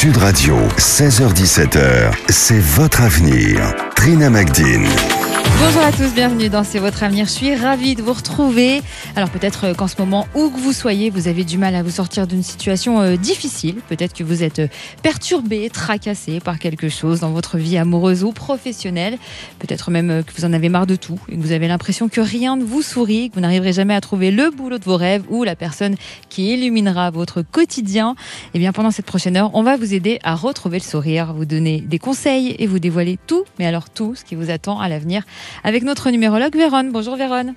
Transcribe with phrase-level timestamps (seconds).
[0.00, 3.74] Sud Radio, 16h17h, c'est votre avenir.
[3.96, 4.86] Trina Magdine.
[5.56, 7.26] Bonjour à tous, bienvenue dans C'est votre avenir.
[7.26, 8.82] Je suis ravie de vous retrouver.
[9.16, 11.90] Alors peut-être qu'en ce moment, où que vous soyez, vous avez du mal à vous
[11.90, 13.76] sortir d'une situation euh, difficile.
[13.88, 14.68] Peut-être que vous êtes euh,
[15.02, 19.18] perturbé, tracassé par quelque chose dans votre vie amoureuse ou professionnelle.
[19.58, 22.08] Peut-être même euh, que vous en avez marre de tout et que vous avez l'impression
[22.08, 24.96] que rien ne vous sourit, que vous n'arriverez jamais à trouver le boulot de vos
[24.96, 25.96] rêves ou la personne
[26.28, 28.14] qui illuminera votre quotidien.
[28.54, 31.46] Et bien pendant cette prochaine heure, on va vous aider à retrouver le sourire, vous
[31.46, 34.88] donner des conseils et vous dévoiler tout, mais alors tout ce qui vous attend à
[34.88, 35.24] l'avenir
[35.64, 36.92] avec notre numérologue Véronne.
[36.92, 37.54] Bonjour Véronne.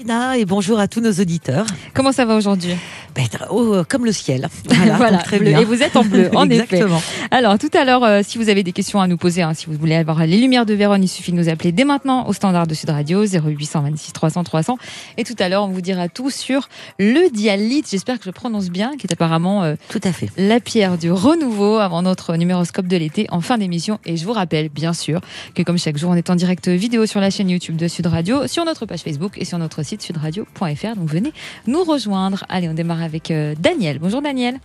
[0.00, 1.66] Et bonjour à tous nos auditeurs.
[1.92, 2.76] Comment ça va aujourd'hui?
[3.16, 4.48] Ben, oh, Comme le ciel.
[4.96, 5.58] Voilà, très bien.
[5.58, 7.02] Et vous êtes en bleu, en Exactement.
[7.32, 9.66] Alors tout à l'heure, euh, si vous avez des questions à nous poser, hein, si
[9.66, 12.32] vous voulez avoir les lumières de Vérone, il suffit de nous appeler dès maintenant au
[12.32, 14.78] standard de Sud Radio 0826 300 300.
[15.16, 16.68] Et tout à l'heure, on vous dira tout sur
[17.00, 17.88] le dialyte.
[17.90, 21.10] J'espère que je prononce bien, qui est apparemment euh, tout à fait la pierre du
[21.10, 23.98] renouveau avant notre numéroscope de l'été en fin d'émission.
[24.04, 25.20] Et je vous rappelle, bien sûr,
[25.56, 28.06] que comme chaque jour, on est en direct vidéo sur la chaîne YouTube de Sud
[28.06, 30.96] Radio, sur notre page Facebook et sur notre site sudradio.fr.
[30.96, 31.32] Donc venez
[31.66, 32.44] nous rejoindre.
[32.48, 33.98] Allez, on démarre avec euh, Daniel.
[33.98, 34.56] Bonjour Daniel.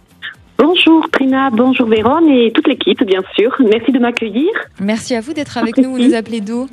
[0.58, 3.54] Bonjour Trina, bonjour Véron et toute l'équipe bien sûr.
[3.60, 4.50] Merci de m'accueillir.
[4.80, 5.92] Merci à vous d'être avec nous.
[5.92, 6.68] Vous nous appelez d'où?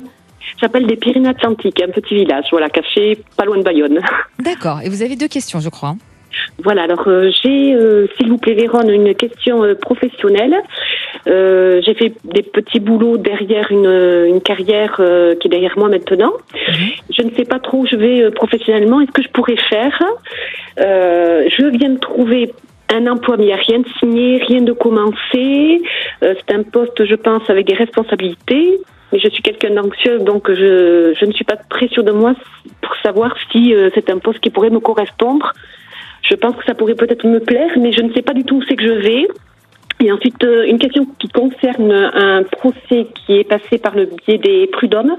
[0.59, 3.99] J'appelle des Pyrénées-Atlantiques, un petit village, voilà, caché pas loin de Bayonne.
[4.39, 4.81] D'accord.
[4.83, 5.95] Et vous avez deux questions, je crois.
[6.63, 10.55] Voilà, alors euh, j'ai, euh, s'il vous plaît, Véron, une question professionnelle.
[11.25, 14.99] J'ai fait des petits boulots derrière une, carrière
[15.39, 16.33] qui est derrière moi maintenant.
[16.53, 16.89] Mhm.
[17.11, 19.01] Je ne sais pas trop où je vais professionnellement.
[19.01, 20.01] Est-ce que je pourrais faire
[20.77, 22.51] Je viens de trouver
[22.93, 25.81] un emploi, mais il n'y a rien de signé, rien de commencé.
[26.23, 28.79] Euh, c'est un poste, je pense, avec des responsabilités.
[29.11, 32.33] Mais je suis quelqu'un d'anxieux, donc je, je ne suis pas très sûre de moi
[32.81, 35.53] pour savoir si euh, c'est un poste qui pourrait me correspondre.
[36.21, 38.57] Je pense que ça pourrait peut-être me plaire, mais je ne sais pas du tout
[38.57, 39.27] où c'est que je vais.
[40.03, 44.37] Et ensuite, euh, une question qui concerne un procès qui est passé par le biais
[44.37, 45.17] des prud'hommes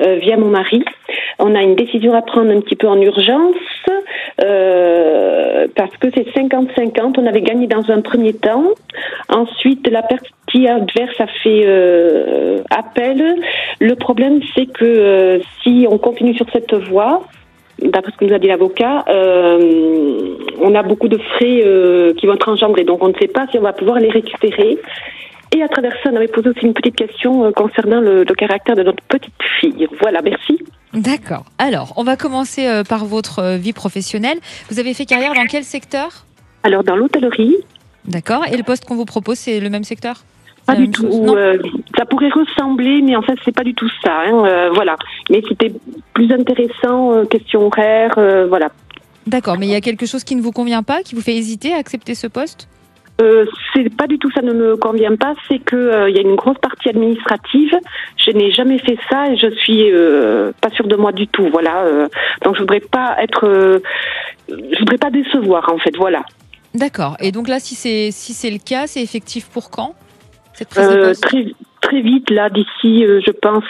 [0.00, 0.84] via mon mari.
[1.40, 3.56] On a une décision à prendre un petit peu en urgence
[4.44, 7.14] euh, parce que c'est 50-50.
[7.18, 8.64] On avait gagné dans un premier temps.
[9.28, 13.36] Ensuite, la partie adverse a fait euh, appel.
[13.80, 17.22] Le problème, c'est que euh, si on continue sur cette voie,
[17.82, 22.48] d'après ce que nous a dit l'avocat, on a beaucoup de frais qui vont être
[22.48, 22.84] engendrés.
[22.84, 24.78] Donc on ne sait pas si on va pouvoir les récupérer.
[25.54, 28.76] Et à travers ça, on avait posé aussi une petite question euh, concernant le, caractère
[28.76, 29.88] de notre petite fille.
[30.00, 30.62] Voilà, merci.
[30.92, 31.44] D'accord.
[31.58, 34.38] Alors, on va commencer euh, par votre euh, vie professionnelle.
[34.70, 36.26] Vous avez fait carrière dans quel secteur?
[36.62, 37.56] Alors, dans l'hôtellerie.
[38.04, 38.44] D'accord.
[38.52, 40.22] Et le poste qu'on vous propose, c'est le même secteur?
[40.68, 41.26] Pas du tout.
[41.96, 44.22] ça pourrait ressembler, mais en fait, c'est pas du tout ça.
[44.26, 44.96] Hein, voilà.
[45.30, 45.72] Mais c'était
[46.14, 48.14] plus intéressant, question horaire,
[48.48, 48.70] voilà.
[49.26, 51.36] D'accord, mais il y a quelque chose qui ne vous convient pas, qui vous fait
[51.36, 52.68] hésiter à accepter ce poste?
[53.20, 56.18] Euh, c'est pas du tout ça ne me convient pas, c'est que euh, il y
[56.18, 57.72] a une grosse partie administrative.
[58.16, 61.48] Je n'ai jamais fait ça et je suis euh, pas sûre de moi du tout.
[61.50, 61.82] Voilà.
[61.82, 62.08] Euh.
[62.44, 63.80] donc je voudrais pas être,
[64.48, 65.96] je voudrais pas décevoir en fait.
[65.96, 66.22] Voilà.
[66.74, 67.16] D'accord.
[67.20, 69.94] Et donc là, si c'est si c'est le cas, c'est effectif pour quand?
[70.58, 71.46] Cette prise de poste très,
[71.80, 73.64] très vite là, d'ici, je pense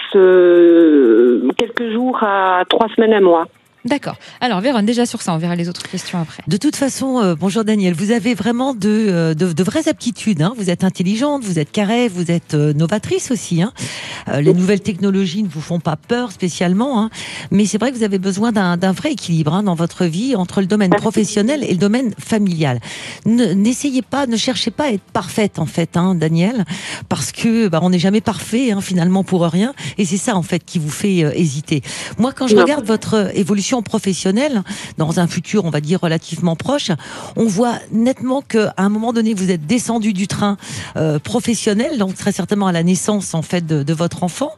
[1.57, 3.47] quelques jours à trois semaines, à mois.
[3.89, 4.17] D'accord.
[4.43, 6.43] Alors, Véron, déjà sur ça, on verra les autres questions après.
[6.47, 10.43] De toute façon, euh, bonjour Daniel, vous avez vraiment de, euh, de, vraies aptitudes.
[10.43, 10.53] Hein.
[10.59, 13.63] Vous êtes intelligente, vous êtes carrée, vous êtes euh, novatrice aussi.
[13.63, 13.73] Hein.
[14.41, 17.11] les nouvelles technologies ne vous font pas peur spécialement, hein.
[17.51, 20.61] mais c'est vrai que vous avez besoin d'un vrai équilibre hein, dans votre vie entre
[20.61, 22.81] le domaine professionnel et le domaine familial.
[23.25, 26.67] N'essayez pas, ne cherchez pas à être parfaite en fait, hein, Daniel,
[27.09, 30.43] parce que bah, on n'est jamais parfait hein, finalement pour rien, et c'est ça en
[30.43, 31.83] fait qui vous fait hésiter.
[32.19, 34.63] Moi, quand je regarde votre évolution professionnelle,
[34.97, 36.91] dans un futur, on va dire, relativement proche,
[37.37, 40.57] on voit nettement qu'à un moment donné, vous êtes descendu du train
[40.97, 44.53] euh, professionnel, donc très certainement à la naissance, en fait, de, votre enfant,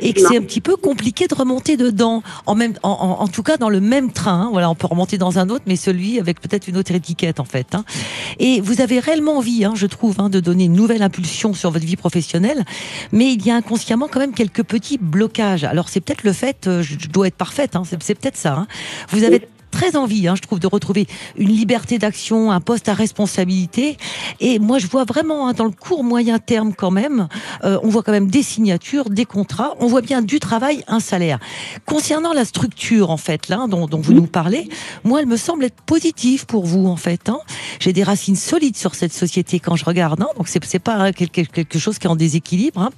[0.00, 3.56] et que c'est un petit peu compliqué de remonter dedans, en, même, en, tout cas
[3.56, 4.42] dans le même train.
[4.42, 4.48] Hein.
[4.52, 7.44] voilà, on peut remonter dans un autre, mais celui avec peut-être une autre étiquette, en
[7.44, 7.74] fait.
[7.74, 7.84] Hein.
[8.38, 11.70] Et vous avez réellement envie, hein, je trouve, hein, de donner une nouvelle impulsion sur
[11.70, 12.64] votre vie professionnelle,
[13.12, 15.64] mais il y a inconsciemment quand même quelques petits blocages.
[15.64, 18.66] Alors c'est peut-être le fait, euh, je dois être parfaite, c'est peut-être ça, Hein.
[19.08, 22.94] Vous avez très envie, hein, je trouve, de retrouver une liberté d'action, un poste à
[22.94, 23.96] responsabilité.
[24.38, 27.26] Et moi, je vois vraiment hein, dans le court moyen terme quand même,
[27.64, 31.00] euh, on voit quand même des signatures, des contrats, on voit bien du travail, un
[31.00, 31.40] salaire.
[31.86, 34.68] Concernant la structure, en fait, là, dont, dont vous nous parlez,
[35.02, 37.28] moi, elle me semble être positive pour vous, en fait.
[37.28, 37.40] Hein.
[37.80, 40.28] J'ai des racines solides sur cette société quand je regarde, hein.
[40.36, 42.90] donc c'est pas quelque, chose qui est en déséquilibre.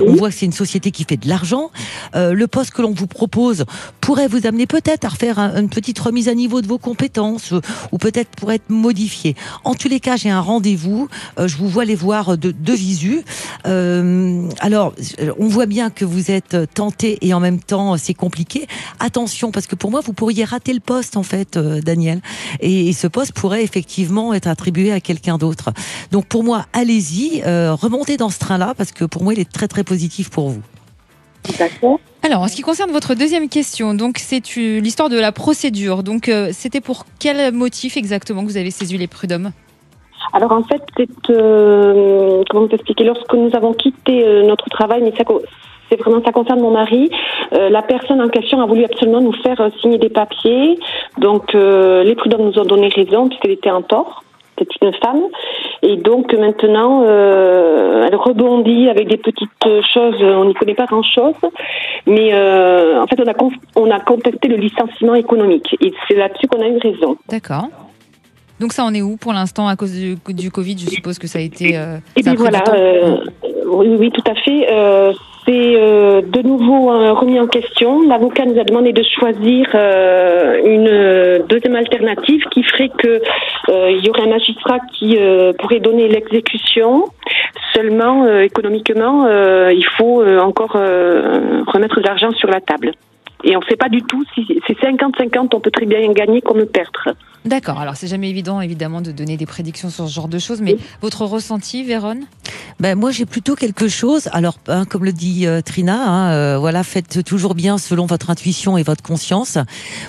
[0.00, 1.70] On voit que c'est une société qui fait de l'argent.
[2.14, 3.66] Euh, le poste que l'on vous propose
[4.00, 7.52] pourrait vous amener peut-être à refaire une petite remise remise à niveau de vos compétences
[7.52, 9.34] euh, ou peut-être pour être modifié.
[9.64, 11.08] En tous les cas, j'ai un rendez-vous.
[11.40, 13.22] Euh, je vous vois les voir de, visu.
[13.66, 14.94] Euh, alors,
[15.38, 18.68] on voit bien que vous êtes tenté et en même temps c'est compliqué.
[19.00, 22.20] Attention, parce que pour moi, vous pourriez rater le poste en fait, euh, Daniel.
[22.60, 25.72] Et, ce poste pourrait effectivement être attribué à quelqu'un d'autre.
[26.12, 29.66] Donc pour moi, allez-y, remontez dans ce train-là parce que pour moi, il est très
[29.66, 30.62] très positif pour vous.
[31.58, 32.00] D'accord.
[32.22, 36.02] Alors, en ce qui concerne votre deuxième question, donc c'est l'histoire de la procédure.
[36.02, 39.52] Donc, euh, c'était pour quel motif exactement que vous avez saisi les prud'hommes?
[40.32, 45.02] Alors en fait, c'est euh, comment vous expliquer Lorsque nous avons quitté euh, notre travail,
[45.02, 45.24] mais ça,
[45.90, 47.10] c'est vraiment ça concerne mon mari.
[47.52, 50.78] euh, la personne en question a voulu absolument nous faire signer des papiers.
[51.18, 54.24] Donc les prud'hommes nous ont donné raison puisqu'elle était en tort.
[54.58, 55.22] C'est une femme.
[55.82, 59.50] Et donc maintenant, euh, elle rebondit avec des petites
[59.92, 60.16] choses.
[60.22, 61.34] On n'y connaît pas grand-chose.
[62.06, 63.34] Mais euh, en fait, on a,
[63.76, 65.76] on a contesté le licenciement économique.
[65.80, 67.16] Et c'est là-dessus qu'on a eu raison.
[67.28, 67.68] D'accord.
[68.60, 70.78] Donc, ça en est où pour l'instant à cause du, du Covid?
[70.78, 71.76] Je suppose que ça a été.
[71.76, 73.16] euh, Et du voilà, euh,
[73.66, 74.68] oui, oui, tout à fait.
[74.70, 75.12] Euh,
[75.46, 78.02] c'est euh, de nouveau euh, remis en question.
[78.02, 83.20] L'avocat nous a demandé de choisir euh, une euh, deuxième alternative qui ferait que
[83.68, 85.18] euh, il y aurait un magistrat qui
[85.58, 87.04] pourrait donner l'exécution.
[87.74, 89.26] Seulement, économiquement,
[89.70, 92.92] il faut encore remettre de l'argent sur la table.
[93.42, 96.40] Et on ne sait pas du tout si c'est 50-50, on peut très bien gagner
[96.40, 97.14] comme perdre.
[97.44, 97.78] D'accord.
[97.78, 100.60] Alors, c'est jamais évident, évidemment, de donner des prédictions sur ce genre de choses.
[100.62, 102.24] Mais votre ressenti, Véronne
[102.80, 104.28] Ben moi j'ai plutôt quelque chose.
[104.32, 108.30] Alors hein, comme le dit euh, Trina, hein, euh, voilà faites toujours bien selon votre
[108.30, 109.58] intuition et votre conscience.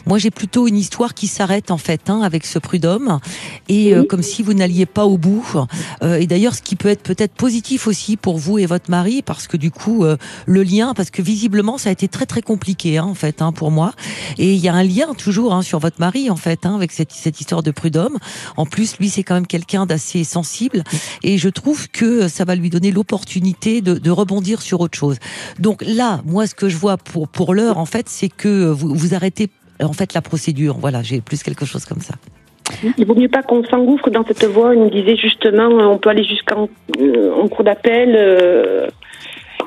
[0.06, 3.20] Moi j'ai plutôt une histoire qui s'arrête en fait hein, avec ce prud'homme
[3.70, 4.08] et euh, Oui.
[4.08, 5.46] comme si vous n'alliez pas au bout.
[6.02, 9.22] Euh, et d'ailleurs ce qui peut être peut-être positif aussi pour vous et votre mari
[9.22, 12.42] parce que du coup euh, le lien parce que visiblement ça a été très très
[12.42, 13.94] compliqué hein, en fait hein, pour moi.
[14.38, 16.92] Et il y a un lien toujours hein, sur votre mari en fait hein, avec
[16.92, 18.18] cette, cette histoire de prud'homme.
[18.56, 20.84] En plus lui c'est quand même quelqu'un d'assez sensible
[21.24, 25.18] et je trouve que ça va lui donner l'opportunité de, rebondir sur autre chose.
[25.60, 28.94] Donc là, moi, ce que je vois pour pour l'heure, en fait, c'est que vous,
[28.96, 29.50] vous arrêtez
[29.82, 30.78] en fait la procédure.
[30.80, 32.16] Voilà, j'ai plus quelque chose comme ça.
[32.98, 34.74] Il vaut mieux pas qu'on s'engouffre dans cette voie.
[34.74, 36.70] Il nous disait justement, euh, on peut aller jusqu'en
[37.00, 38.16] euh, en cours d'appel.
[38.16, 38.88] euh,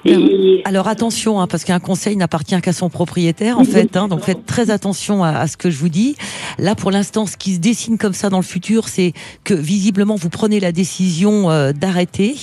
[0.04, 3.96] et Alors attention, hein, parce qu'un conseil n'appartient qu'à son propriétaire, en fait.
[3.96, 6.16] Hein, donc faites très attention à, à ce que je vous dis.
[6.58, 9.12] Là, pour l'instant, ce qui se dessine comme ça dans le futur, c'est
[9.44, 12.34] que visiblement vous prenez la décision euh, d'arrêter,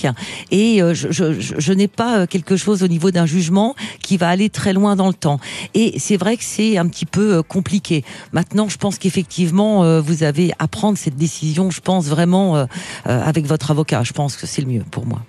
[0.50, 3.74] et euh, je, je, je- je n'ai pas euh, quelque chose au niveau d'un jugement
[4.02, 5.38] qui va aller très loin dans le temps.
[5.74, 8.04] Et c'est vrai que c'est un petit peu euh, compliqué.
[8.32, 11.70] Maintenant, je pense qu'effectivement, euh, vous avez à prendre cette décision.
[11.70, 12.66] Je pense vraiment euh,
[13.06, 14.02] euh, avec votre avocat.
[14.02, 15.20] Je pense que c'est le mieux pour moi.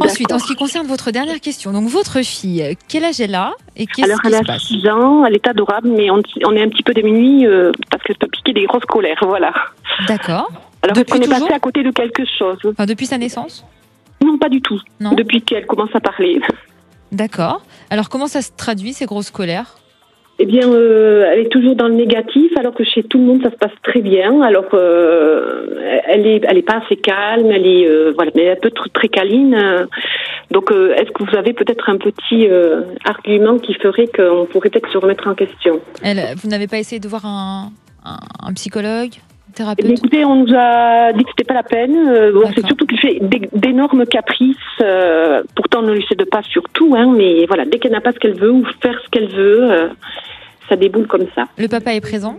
[0.00, 3.52] Ensuite, en ce qui concerne votre dernière question, donc votre fille, quel âge elle a
[3.76, 4.62] et qu'est-ce Alors, elle a passe?
[4.64, 8.02] 6 ans, elle est adorable, mais on, on est un petit peu démunis euh, parce
[8.02, 9.18] qu'elle peut piquer des grosses colères.
[9.22, 9.52] Voilà.
[10.08, 10.50] D'accord.
[10.82, 13.64] Alors, Depuis qu'on est passé à côté de quelque chose Enfin, depuis sa naissance?
[14.22, 14.80] Non, pas du tout.
[15.00, 15.12] Non?
[15.12, 16.40] Depuis qu'elle commence à parler.
[17.12, 17.62] D'accord.
[17.90, 19.76] Alors, comment ça se traduit, ces grosses colères?
[20.38, 23.42] Eh bien, euh, elle est toujours dans le négatif, alors que chez tout le monde,
[23.42, 24.42] ça se passe très bien.
[24.42, 28.58] Alors, euh, elle est, elle est pas assez calme, elle est, euh, voilà, mais elle
[28.58, 29.86] peut être très câline.
[30.50, 34.70] Donc, euh, est-ce que vous avez peut-être un petit euh, argument qui ferait qu'on pourrait
[34.70, 35.80] peut-être se remettre en question?
[36.02, 37.70] Elle, Vous n'avez pas essayé de voir un,
[38.04, 39.12] un, psychologue,
[39.56, 41.96] thérapeute Écoutez, on nous a dit que c'était pas la peine.
[41.96, 44.56] Euh, bon, c'est surtout qu'il fait d'é- d'énormes caprices.
[44.82, 48.00] euh, pourtant, on ne lui cède pas sur tout, hein, mais voilà, dès qu'elle n'a
[48.00, 49.88] pas ce qu'elle veut ou faire ce qu'elle veut, euh,
[50.68, 51.44] ça déboule comme ça.
[51.58, 52.38] Le papa est présent?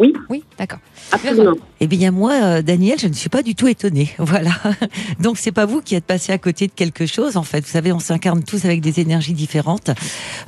[0.00, 0.14] Oui.
[0.30, 0.78] Oui, d'accord.
[1.12, 1.56] Absolument.
[1.80, 4.10] Eh bien moi, euh, Daniel, je ne suis pas du tout étonnée.
[4.30, 4.52] Voilà.
[5.18, 7.36] Donc c'est pas vous qui êtes passé à côté de quelque chose.
[7.36, 9.90] En fait, vous savez, on s'incarne tous avec des énergies différentes.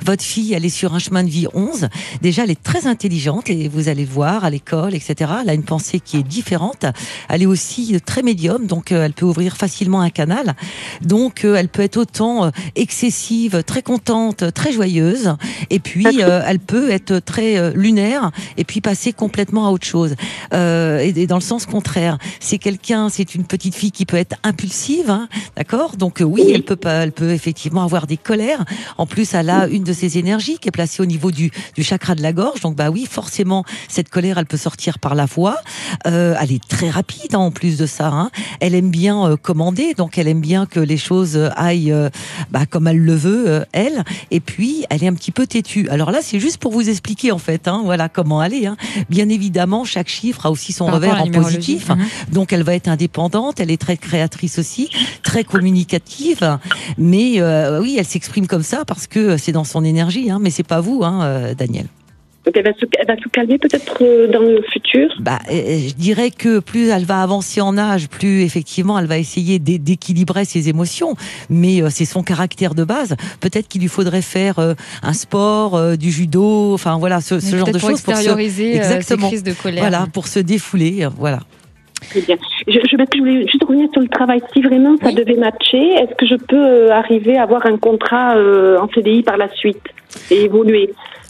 [0.05, 1.89] Votre fille, elle est sur un chemin de vie 11.
[2.21, 5.31] Déjà, elle est très intelligente et vous allez le voir à l'école, etc.
[5.41, 6.85] Elle a une pensée qui est différente.
[7.27, 10.55] Elle est aussi euh, très médium, donc euh, elle peut ouvrir facilement un canal.
[11.01, 15.35] Donc euh, elle peut être autant excessive, très contente, très joyeuse.
[15.69, 20.15] Et puis elle peut être très lunaire et puis passer complètement à autre chose.
[20.53, 24.17] Euh, et, et dans le sens contraire, c'est quelqu'un, c'est une petite fille qui peut
[24.17, 25.95] être impulsive, hein, d'accord?
[25.97, 28.63] Donc euh, oui, elle peut pas, elle peut effectivement avoir des colères.
[28.97, 31.83] En plus, elle a une de ses énergies qui est placée au niveau du, du
[31.83, 32.61] chakra de la gorge.
[32.61, 35.57] Donc bah oui, forcément, cette colère, elle peut sortir par la voix.
[36.07, 38.07] Euh, elle est très rapide hein, en plus de ça.
[38.07, 38.31] Hein.
[38.59, 41.95] Elle aime bien commander, donc elle aime bien que les choses aillent
[42.51, 44.03] bah, comme elle le veut, elle.
[44.31, 45.87] Et puis, elle est un petit peu têtue.
[45.89, 48.41] Alors là, c'est juste pour vous expliquer en fait, voilà comment.
[48.41, 48.75] Hein.
[49.09, 51.89] Bien évidemment, chaque chiffre a aussi son Par revers en positif.
[51.89, 52.05] Mhm.
[52.31, 54.89] Donc elle va être indépendante, elle est très créatrice aussi,
[55.23, 56.59] très communicative,
[56.97, 60.49] mais euh, oui, elle s'exprime comme ça parce que c'est dans son énergie, hein, mais
[60.49, 61.87] c'est pas vous, hein, euh, Daniel.
[62.45, 65.07] Donc elle va se, elle va se calmer peut-être euh, dans le futur?
[65.19, 65.53] Bah, euh,
[65.87, 69.77] je dirais que plus elle va avancer en âge, plus effectivement elle va essayer d'é-
[69.79, 71.15] d'équilibrer ses émotions.
[71.49, 73.15] Mais euh, c'est son caractère de base.
[73.39, 74.73] Peut-être qu'il lui faudrait faire euh,
[75.03, 78.19] un sport, euh, du judo, enfin voilà, ce, ce genre de pour choses pour se,
[78.19, 79.27] extérioriser euh, ces Exactement.
[79.27, 79.79] crises de colère.
[79.81, 81.05] voilà, pour se défouler.
[81.05, 81.39] euh, Voilà.
[82.09, 82.35] Très bien.
[82.67, 82.79] Je, je,
[83.13, 84.41] je voulais juste revenir sur le travail.
[84.51, 85.15] Si vraiment ça Oui.
[85.15, 89.23] devait matcher, est-ce que je peux euh, arriver à avoir un contrat euh, en CDI
[89.23, 89.81] par la suite
[90.29, 90.89] et évoluer?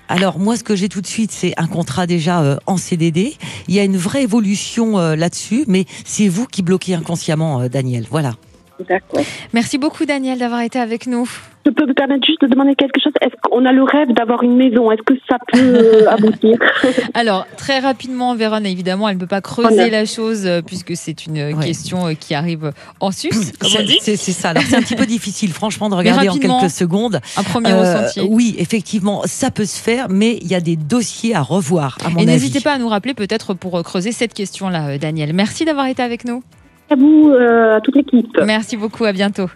[0.10, 3.36] Alors moi, ce que j'ai tout de suite, c'est un contrat déjà euh, en CDD.
[3.68, 7.70] Il y a une vraie évolution euh, là-dessus, mais c'est vous qui bloquez inconsciemment, euh,
[7.70, 8.06] Daniel.
[8.10, 8.36] Voilà.
[8.80, 9.22] D'accord.
[9.54, 11.30] Merci beaucoup Daniel d'avoir été avec nous.
[11.66, 13.14] Je peux me permettre juste de demander quelque chose.
[13.22, 14.92] Est-ce qu'on a le rêve d'avoir une maison?
[14.92, 16.58] Est-ce que ça peut euh, aboutir?
[17.14, 21.26] Alors, très rapidement, Vérone, évidemment, elle ne peut pas creuser la chose euh, puisque c'est
[21.26, 21.66] une euh, Ouais.
[21.68, 24.50] question qui arrive en sus, C'est ça.
[24.50, 27.22] Alors c'est un petit peu difficile, franchement, de regarder en quelques secondes.
[27.38, 28.22] Un premier Euh, ressenti.
[28.30, 32.10] oui, effectivement, ça peut se faire, mais il y a des dossiers à revoir, à
[32.10, 35.32] mon Et n'hésitez pas à nous rappeler peut-être pour creuser cette question-là, Daniel.
[35.34, 36.44] Merci d'avoir été avec nous.
[36.90, 38.40] À vous, euh, à toute l'équipe.
[38.46, 39.50] Merci beaucoup, à bientôt.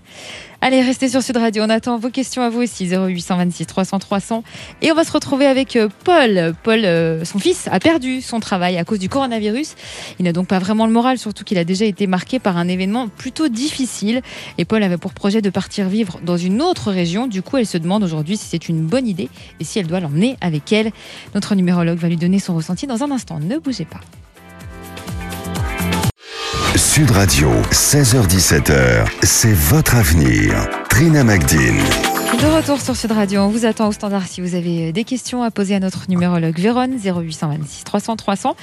[0.60, 1.64] Allez, restez sur Sud Radio.
[1.64, 4.44] On attend vos questions à vous aussi, 0826 300 300.
[4.82, 6.56] Et on va se retrouver avec euh, Paul.
[6.64, 9.76] Paul, euh, son fils, a perdu son travail à cause du coronavirus.
[10.20, 12.68] Il n'a donc pas vraiment le moral, surtout qu'il a déjà été marqué par un
[12.68, 14.22] événement plutôt difficile.
[14.58, 17.28] Et Paul avait pour projet de partir vivre dans une autre région.
[17.28, 19.30] Du coup, elle se demande aujourd'hui si c'est une bonne idée
[19.60, 20.92] et si elle doit l'emmener avec elle.
[21.36, 23.40] Notre numérologue va lui donner son ressenti dans un instant.
[23.40, 24.00] Ne bougez pas.
[26.78, 30.70] Sud Radio, 16h17h, c'est votre avenir.
[30.90, 31.80] Trina Magdine.
[32.40, 35.42] De retour sur Sud Radio, on vous attend au standard si vous avez des questions
[35.42, 38.56] à poser à notre numérologue Vérone 0826 300 300.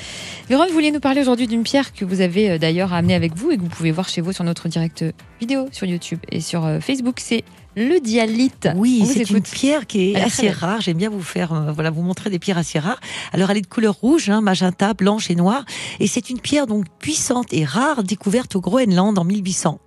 [0.48, 3.34] Vérone, vous vouliez nous parler aujourd'hui d'une pierre que vous avez euh, d'ailleurs amenée avec
[3.34, 5.04] vous et que vous pouvez voir chez vous sur notre direct
[5.40, 7.16] vidéo sur YouTube et sur euh, Facebook.
[7.18, 7.42] C'est
[7.76, 8.68] le dialyte.
[8.76, 10.80] Oui, c'est une pierre qui est assez rare.
[10.80, 13.00] J'aime bien vous faire, euh, voilà, vous montrer des pierres assez rares.
[13.32, 15.64] Alors, elle est de couleur rouge, hein, magenta, blanche et noire.
[16.00, 19.78] Et c'est une pierre donc puissante et rare découverte au Groenland en 1800.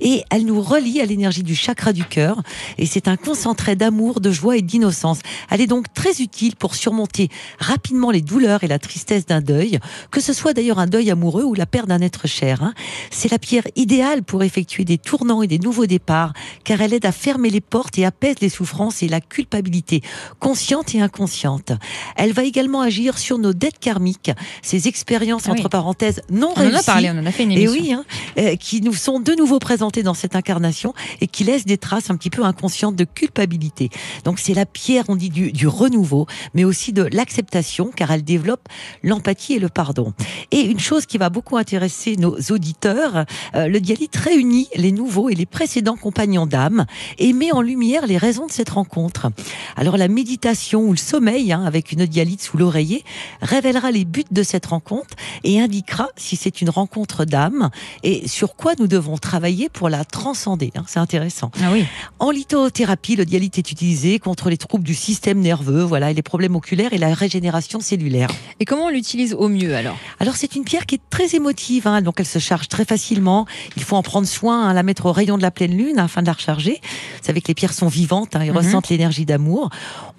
[0.00, 2.42] Et elle nous relie à l'énergie du chakra du cœur.
[2.78, 5.18] Et c'est un concentré d'amour, de joie et d'innocence.
[5.50, 7.28] Elle est donc très utile pour surmonter
[7.58, 9.78] rapidement les douleurs et la tristesse d'un deuil,
[10.10, 12.62] que ce soit d'ailleurs un deuil amoureux ou la perte d'un être cher.
[12.62, 12.74] hein.
[13.10, 16.32] C'est la pierre idéale pour effectuer des tournants et des nouveaux départs,
[16.64, 20.02] car elle aide à fermer les portes et apaise les souffrances et la culpabilité,
[20.38, 21.72] consciente et inconsciente.
[22.16, 24.30] Elle va également agir sur nos dettes karmiques,
[24.62, 25.60] ces expériences Ah oui.
[25.60, 28.04] entre parenthèses non On en a parlé, on en a fait une Et oui, hein,
[28.38, 32.08] euh, qui nous sont de nouveau présentés dans cette incarnation et qui laissent des traces
[32.08, 33.90] un petit peu inconscientes de culpabilité.
[34.24, 38.24] Donc c'est la pierre, on dit, du, du renouveau, mais aussi de l'acceptation, car elle
[38.24, 38.66] développe
[39.02, 40.14] l'empathie et le pardon.
[40.50, 45.28] Et une chose qui va beaucoup intéresser nos auditeurs, euh, le dialyte réunit les nouveaux
[45.28, 46.86] et les précédents compagnons d'âme
[47.18, 49.30] et met en lumière les raisons de cette rencontre.
[49.76, 53.04] Alors la méditation ou le sommeil, hein, avec une dialyte sous l'oreiller,
[53.42, 57.68] révélera les buts de cette rencontre et indiquera si c'est une rencontre d'âme
[58.02, 60.72] et sur quoi nous devons travailler pour la transcender.
[60.76, 60.84] hein.
[60.86, 61.50] c'est intéressant.
[61.62, 61.84] Ah oui.
[62.18, 66.22] En lithothérapie, le dialyte est utilisé contre les troubles du système nerveux, voilà, et les
[66.22, 68.28] problèmes oculaires et la régénération cellulaire.
[68.60, 69.96] Et comment on l'utilise au mieux alors?
[70.20, 73.46] Alors c'est une pierre qui est très émotive, hein, donc elle se charge très facilement.
[73.76, 76.22] Il faut en prendre soin, hein, la mettre au rayon de la pleine lune afin
[76.22, 76.80] de la recharger.
[76.82, 78.56] Vous savez que les pierres sont vivantes et Mhm.
[78.56, 79.70] ressentent l'énergie d'amour.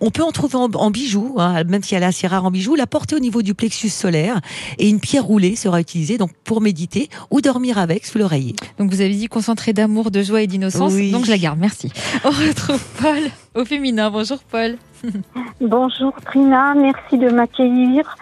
[0.02, 1.36] On peut en trouver en, en bijoux,
[1.68, 4.40] même si elle est assez rare en bijoux, la porter au niveau du plexus solaire
[4.78, 8.56] et une pierre roulée sera utilisée donc pour méditer ou dormir avec sous l'oreiller.
[8.78, 10.94] Donc vous avez dit concentré d'amour, de joie et d'innocence.
[10.94, 11.12] Oui.
[11.12, 11.92] Donc je la garde, merci.
[12.24, 13.20] On retrouve Paul
[13.56, 14.10] au féminin.
[14.12, 14.76] Bonjour Paul.
[15.62, 18.16] Bonjour Trina, merci de m'accueillir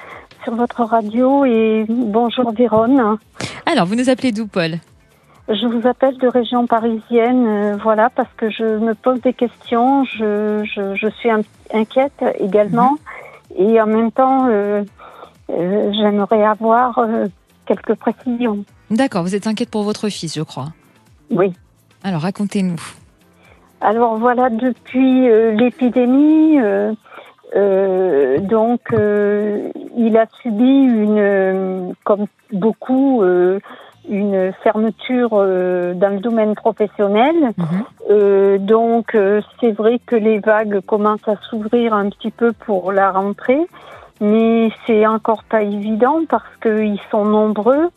[0.43, 3.17] sur votre radio et bonjour Vérone.
[3.65, 4.77] Alors, vous nous appelez d'où Paul?
[5.49, 10.03] Je vous appelle de région parisienne, euh, voilà, parce que je me pose des questions,
[10.03, 11.41] je, je, je suis in-
[11.73, 12.97] inquiète également
[13.57, 14.83] et en même temps, euh,
[15.49, 17.27] euh, j'aimerais avoir euh,
[17.65, 18.65] quelques précisions.
[18.89, 20.67] D'accord, vous êtes inquiète pour votre fils, je crois.
[21.29, 21.53] Oui.
[22.03, 22.81] Alors, racontez-nous.
[23.81, 26.93] Alors voilà, depuis euh, l'épidémie, euh,
[27.55, 33.23] euh, donc il a subi une, comme beaucoup,
[34.09, 37.35] une fermeture dans le domaine professionnel.
[37.57, 38.57] Mhm.
[38.59, 39.15] Donc
[39.59, 43.65] c'est vrai que les vagues commencent à s'ouvrir un petit peu pour la rentrée,
[44.19, 47.89] mais c'est encore pas évident parce qu'ils sont nombreux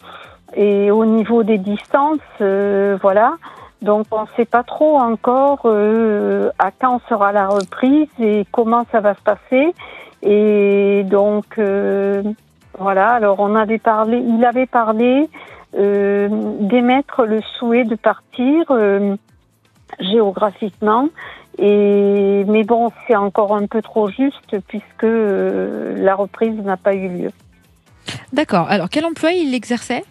[0.55, 3.35] et au niveau des distances, euh, voilà.
[3.83, 8.85] Donc on ne sait pas trop encore euh, à quand sera la reprise et comment
[8.93, 9.75] ça va se passer.
[10.23, 12.23] Et donc euh,
[12.79, 13.09] voilà.
[13.11, 15.29] Alors on avait parlé, il avait parlé
[15.79, 16.29] euh,
[16.61, 19.17] d'émettre le souhait de partir euh,
[19.99, 21.09] géographiquement
[21.59, 26.95] Et mais bon, c'est encore un peu trop juste puisque euh, la reprise n'a pas
[26.95, 27.31] eu lieu.
[28.33, 28.67] D'accord.
[28.69, 30.05] Alors, quel emploi il exerçait?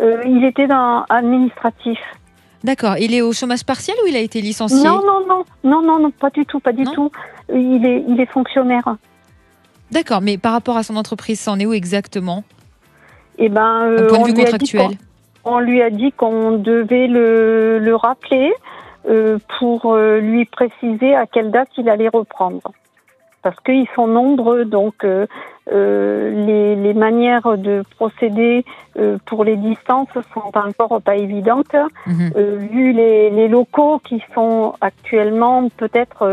[0.00, 1.98] Euh, il était dans administratif.
[2.64, 2.96] D'accord.
[2.98, 5.98] Il est au chômage partiel ou il a été licencié Non, non, non, non, non,
[5.98, 7.10] non, pas du tout, pas du Non tout.
[7.52, 8.96] Il est, il est fonctionnaire.
[9.90, 12.44] D'accord, mais par rapport à son entreprise, ça en est où exactement?
[13.38, 14.86] Et ben, euh, point de on, vue lui a dit contractuel.
[15.42, 18.52] qu'on- on lui a dit qu'on devait le, le rappeler
[19.08, 22.60] euh, pour euh, lui préciser à quelle date il allait reprendre.
[23.42, 25.04] Parce qu'ils sont nombreux, donc
[25.70, 28.64] les, les manières de procéder
[28.98, 31.76] euh, pour les distances sont encore pas évidentes.
[32.36, 36.26] Euh, vu les, les locaux qui sont actuellement peut-être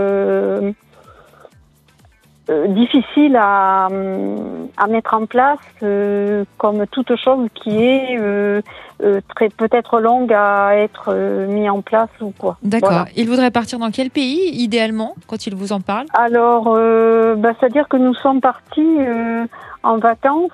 [2.50, 8.18] euh, euh, difficiles à, hum, à mettre en place, euh, comme toute chose qui est
[8.20, 8.62] euh,
[9.04, 12.58] euh, très peut-être longue à être euh, mis en place ou quoi.
[12.64, 12.90] D'accord.
[12.90, 13.06] Voilà.
[13.16, 16.08] Il voudrait partir dans quel pays, idéalement, quand il vous en parle?
[16.14, 19.46] Alors, euh, bah, c'est-à-dire que nous sommes partis euh,
[19.84, 20.52] en vacances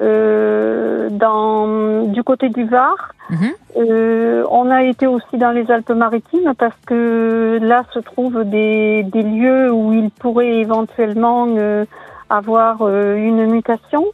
[0.00, 3.12] euh, dans du côté du Var.
[3.30, 3.38] Mhm.
[3.76, 9.22] Euh, on a été aussi dans les Alpes-Maritimes parce que là se trouvent des, des
[9.22, 11.84] lieux où il pourrait éventuellement euh,
[12.28, 14.04] avoir euh, une mutation.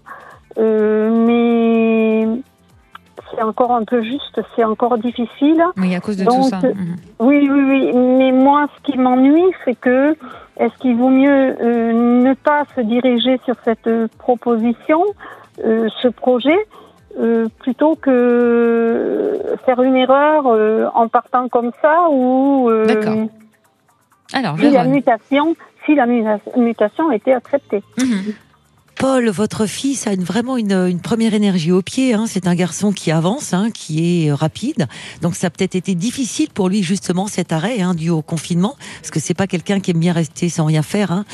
[0.58, 2.26] Euh, mais
[3.30, 5.62] c'est encore un peu juste, c'est encore difficile.
[5.76, 6.60] Oui, à cause de Donc, tout ça.
[6.64, 6.96] euh, Mhm.
[7.20, 7.92] Oui, oui, oui.
[7.94, 10.16] Mais moi, ce qui m'ennuie, c'est que
[10.58, 15.02] est-ce qu'il vaut mieux euh, ne pas se diriger sur cette euh, proposition,
[15.64, 16.58] euh, ce projet,
[17.18, 20.46] euh, plutôt que faire une erreur
[20.94, 23.14] en partant comme ça ou D'accord.
[24.32, 27.82] Alors, si la mutation, si la muta- mutation était acceptée.
[27.98, 28.34] Mhm.
[29.00, 32.12] Paul, votre fils a une, vraiment une, une première énergie au pied.
[32.12, 32.26] Hein.
[32.28, 34.88] C'est un garçon qui avance, hein, qui est rapide.
[35.22, 38.76] Donc ça a peut-être été difficile pour lui justement cet arrêt hein, dû au confinement,
[39.00, 41.12] parce que c'est pas quelqu'un qui aime bien rester sans rien faire.
[41.12, 41.24] Hein.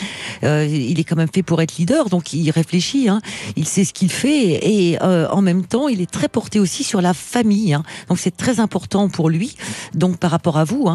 [0.45, 3.21] Euh, il est quand même fait pour être leader, donc il réfléchit, hein.
[3.57, 6.85] il sait ce qu'il fait, et euh, en même temps il est très porté aussi
[6.85, 7.75] sur la famille.
[7.75, 7.83] Hein.
[8.09, 9.57] Donc c'est très important pour lui.
[9.93, 10.89] Donc par rapport à vous.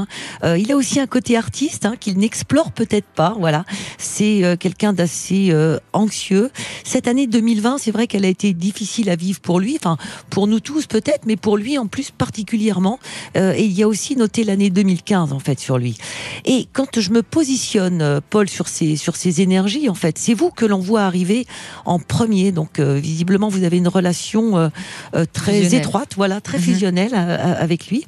[0.43, 3.35] Euh, il a aussi un côté artiste qu'il n'explore peut-être pas.
[3.37, 3.65] Voilà,
[3.97, 6.49] c'est euh, quelqu'un d'assez euh, anxieux.
[6.83, 9.97] Cette année 2020, c'est vrai qu'elle a été difficile à vivre pour lui, enfin
[10.29, 12.99] pour nous tous peut-être, mais pour lui en plus particulièrement.
[13.37, 15.97] Euh, et il y a aussi noté l'année 2015 en fait sur lui.
[16.45, 20.33] Et quand je me positionne, euh, Paul, sur ces sur ces énergies, en fait, c'est
[20.33, 21.45] vous que l'on voit arriver
[21.85, 22.51] en premier.
[22.51, 24.69] Donc euh, visiblement, vous avez une relation euh,
[25.15, 26.63] euh, très étroite, voilà, très Mhm.
[26.63, 28.05] fusionnelle euh, euh, avec lui.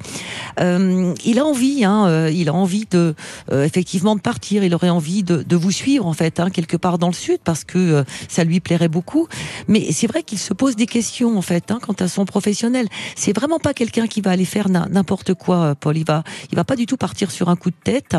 [0.59, 3.15] Euh, il a envie, hein, euh, il a envie de
[3.51, 4.63] euh, effectivement de partir.
[4.63, 7.39] Il aurait envie de, de vous suivre en fait, hein, quelque part dans le sud,
[7.43, 8.03] parce que euh,
[8.43, 9.27] lui plairait beaucoup.
[9.67, 12.88] Mais c'est vrai qu'il se pose des questions en fait hein, quant à son professionnel.
[13.15, 15.97] C'est vraiment pas quelqu'un qui va aller faire n'im- n'importe quoi, euh, Paul.
[15.97, 18.15] Il va, il va pas du tout partir sur un coup de tête.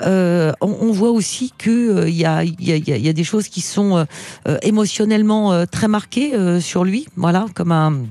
[0.00, 3.12] Euh, on, on voit aussi que euh, il y, y, a, y a- y a
[3.12, 4.06] des choses qui sont
[4.48, 7.06] euh, émotionnellement très marquées sur lui.
[7.16, 8.04] Voilà, comme un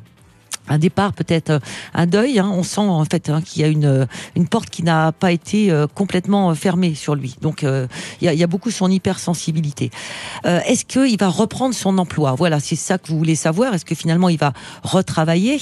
[0.71, 1.59] un départ, peut-être euh,
[1.93, 2.39] un deuil.
[2.39, 2.49] hein.
[2.51, 4.05] On sent en fait hein, qu'il y a une, euh,
[4.35, 7.35] une porte qui n'a pas été euh, complètement fermée sur lui.
[7.41, 9.91] Donc il y, a, beaucoup son hypersensibilité.
[10.43, 12.35] Est-ce qu'il va reprendre son emploi?
[12.35, 13.73] Voilà, c'est ça que vous voulez savoir.
[13.73, 14.53] Est-ce que finalement il va
[14.83, 15.59] retravailler?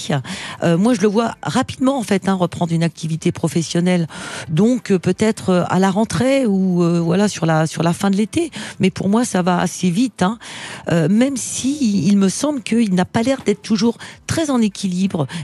[0.63, 4.08] Moi, je le vois rapidement en fait hein, reprendre une activité professionnelle.
[4.50, 8.52] Donc peut-être à la rentrée ou voilà sur la sur la fin de l'été.
[8.80, 10.24] Mais pour moi, ça va assez vite.
[10.91, 14.98] Même si il me semble qu'il n'a pas l'air d'être toujours très en équilibre,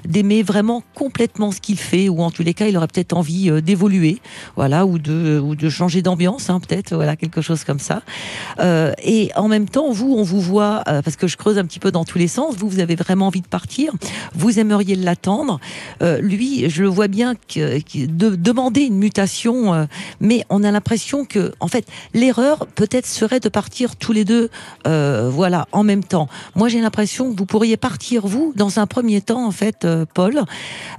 [0.05, 3.49] d'aimer vraiment complètement ce qu'il fait, ou en tous les cas, il aurait peut-être envie
[3.49, 4.19] euh, d'évoluer,
[4.55, 8.01] voilà, ou de ou de changer d'ambiance, hein, peut-être, voilà, quelque chose comme ça.
[8.59, 11.65] Euh, et en même temps, vous, on vous voit, euh, parce que je creuse un
[11.65, 12.55] petit peu dans tous les sens.
[12.55, 13.93] Vous, vous avez vraiment envie de partir.
[14.33, 15.59] Vous aimeriez l'attendre.
[16.19, 19.87] Lui, je le vois bien de demander une mutation,
[20.19, 24.49] mais on a l'impression que, en fait, l'erreur peut-être serait de partir tous les deux,
[24.85, 26.27] voilà, en même temps.
[26.55, 30.05] Moi, j'ai l'impression que vous pourriez partir vous dans un premier temps, en fait, euh,
[30.13, 30.43] Paul,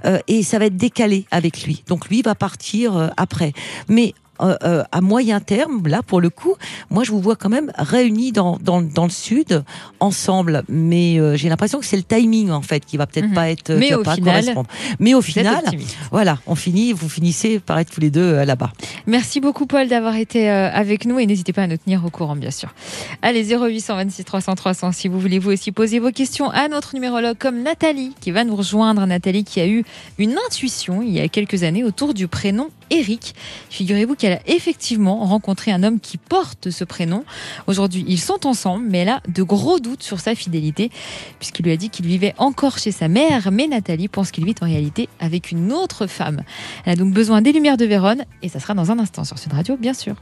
[0.05, 1.83] euh, et ça va être décalé avec lui.
[1.87, 3.53] Donc lui va partir euh, après,
[3.87, 6.55] mais euh, euh, à moyen terme, là pour le coup,
[6.89, 9.63] moi je vous vois quand même réunis dans, dans, dans le sud
[9.99, 13.33] ensemble, mais euh, j'ai l'impression que c'est le timing en fait qui va peut-être Mhm.
[13.33, 14.69] pas être, Mais qui va au pas final, correspondre.
[14.99, 15.63] Mais au final,
[16.11, 18.71] voilà, on finit, vous finissez par être tous les deux là-bas.
[19.07, 22.35] Merci beaucoup Paul d'avoir été avec nous et n'hésitez pas à nous tenir au courant
[22.35, 22.73] bien sûr.
[23.21, 27.37] Allez 0826 300 300 si vous voulez vous aussi poser vos questions à notre numérologue
[27.37, 29.05] comme Nathalie qui va nous rejoindre.
[29.05, 29.83] Nathalie qui a eu
[30.17, 33.35] une intuition il y a quelques années autour du prénom Eric.
[33.69, 37.23] Figurez-vous qu'elle a effectivement rencontré un homme qui porte ce prénom.
[37.67, 40.91] Aujourd'hui, ils sont ensemble, mais elle a de gros doutes sur sa fidélité,
[41.39, 44.55] puisqu'il lui a dit qu'il vivait encore chez sa mère, mais Nathalie pense qu'il vit
[44.61, 46.43] en réalité avec une autre femme.
[46.85, 49.37] Elle a donc besoin des lumières de Vérone, et ça sera dans un instant sur
[49.37, 50.15] Sud Radio, bien sûr.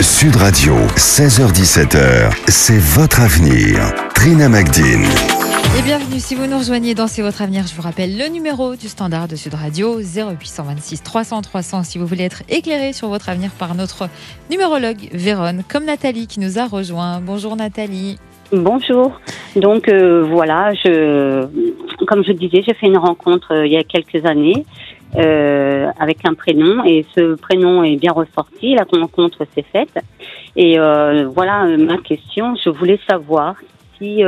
[0.00, 3.92] Sud Radio, 16h17h, c'est votre avenir.
[4.14, 5.06] Trina Magdine.
[5.78, 7.66] Et bienvenue si vous nous rejoignez dans C'est votre avenir.
[7.66, 12.06] Je vous rappelle le numéro du standard de Sud Radio 0826 300 300 si vous
[12.06, 14.08] voulez être éclairé sur votre avenir par notre
[14.50, 17.20] numérologue Vérone, comme Nathalie qui nous a rejoint.
[17.20, 18.16] Bonjour Nathalie.
[18.52, 19.20] Bonjour.
[19.54, 20.72] Donc euh, voilà,
[22.06, 24.64] comme je disais, j'ai fait une rencontre euh, il y a quelques années
[25.16, 28.74] euh, avec un prénom et ce prénom est bien ressorti.
[28.74, 29.96] La rencontre s'est faite
[30.56, 32.56] et voilà ma question.
[32.56, 33.54] Je voulais savoir
[33.98, 34.24] si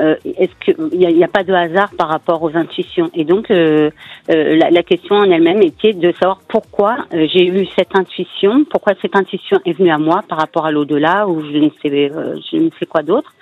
[0.00, 3.10] euh, est-ce qu'il n'y a, pas de hasard par rapport aux intuitions?
[3.14, 3.90] Et donc euh,
[4.30, 8.64] euh, la, la question en elle-même était de savoir pourquoi euh, j'ai eu cette intuition,
[8.70, 12.10] pourquoi cette intuition est venue à moi par rapport à l'au-delà ou je ne sais
[12.50, 13.32] je ne sais quoi d'autre.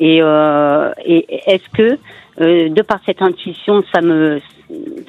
[0.00, 1.98] Et, euh, et est-ce que
[2.40, 4.40] euh, de par cette intuition, ça me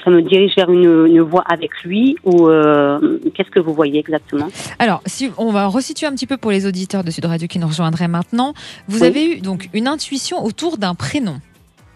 [0.04, 3.98] ça me dirige vers une, une voie avec lui ou euh, qu'est-ce que vous voyez
[4.00, 4.50] exactement?
[4.78, 7.60] Alors, si on va resituer un petit peu pour les auditeurs de Sud Radio qui
[7.60, 8.54] nous rejoindraient maintenant.
[8.90, 9.08] Vous Oui.
[9.08, 11.40] avez eu donc une intuition autour d'un prénom.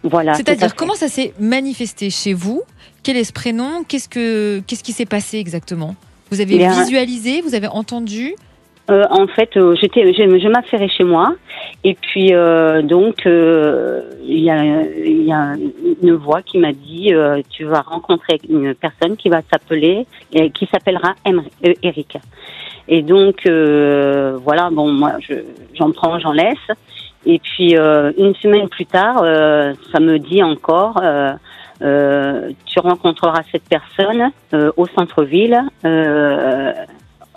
[0.04, 0.36] Voilà.
[0.36, 2.62] C'est-à-dire comment ça s'est manifesté chez vous?
[3.04, 3.84] Quel est ce prénom?
[3.86, 5.96] Qu'est-ce que qu'est-ce qui s'est passé exactement?
[6.32, 6.72] Vous avez Bien.
[6.72, 8.34] visualisé Vous avez entendu
[8.90, 11.36] Euh, en fait, euh, j'étais, je, je m'affairais chez moi,
[11.84, 15.56] et puis euh, donc euh, il y, a, y a
[16.02, 20.66] une voix qui m'a dit euh, tu vas rencontrer une personne qui va s'appeler, qui
[20.72, 21.16] s'appellera
[21.84, 22.18] Eric.
[22.88, 25.34] Et donc voilà, bon moi je,
[25.74, 26.70] j'en prends, j'en laisse,
[27.26, 29.18] et puis une semaine plus tard,
[29.92, 31.02] ça me dit encore.
[31.80, 34.32] Tu rencontreras cette personne
[34.78, 35.62] au centre-ville,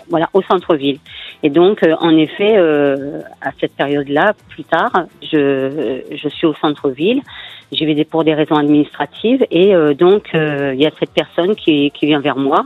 [0.09, 0.99] voilà, au centre-ville.
[1.43, 6.53] Et donc, euh, en effet, euh, à cette période-là, plus tard, je, je suis au
[6.55, 7.21] centre-ville.
[7.71, 9.45] J'y vais pour des raisons administratives.
[9.49, 12.63] Et euh, donc, euh, il y a cette personne qui, qui vient vers moi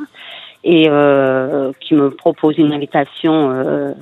[0.63, 3.93] et euh, qui me propose une invitation euh,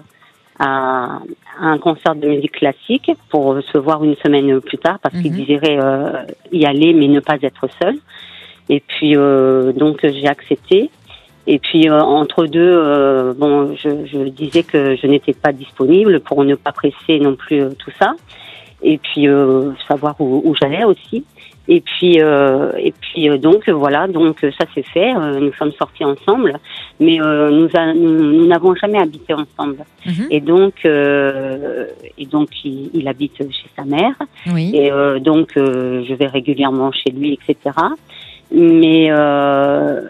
[0.60, 1.20] à,
[1.60, 5.32] à un concert de musique classique pour se voir une semaine plus tard parce qu'il
[5.32, 5.38] Mhm.
[5.38, 7.96] désirait euh, y aller mais ne pas être seul.
[8.70, 10.90] Et puis, euh, donc, j'ai accepté.
[11.46, 16.20] Et puis euh, entre deux, euh, bon, je, je disais que je n'étais pas disponible
[16.22, 18.14] pour ne pas presser non plus euh, tout ça,
[18.82, 21.26] et puis euh, savoir où, où j'allais aussi.
[21.70, 25.16] Et puis euh, et puis euh, donc voilà, donc ça s'est fait.
[25.16, 26.58] euh, nous sommes sortis ensemble,
[27.00, 29.86] mais euh, nous a- nous n'avons jamais habité ensemble.
[30.06, 30.28] Mhm.
[30.30, 31.86] Et donc euh,
[32.18, 34.16] et donc il, il habite chez sa mère.
[34.54, 34.72] Oui.
[34.74, 37.58] Et euh, donc, euh, je vais régulièrement chez lui, etc.
[38.52, 40.02] Mais euh,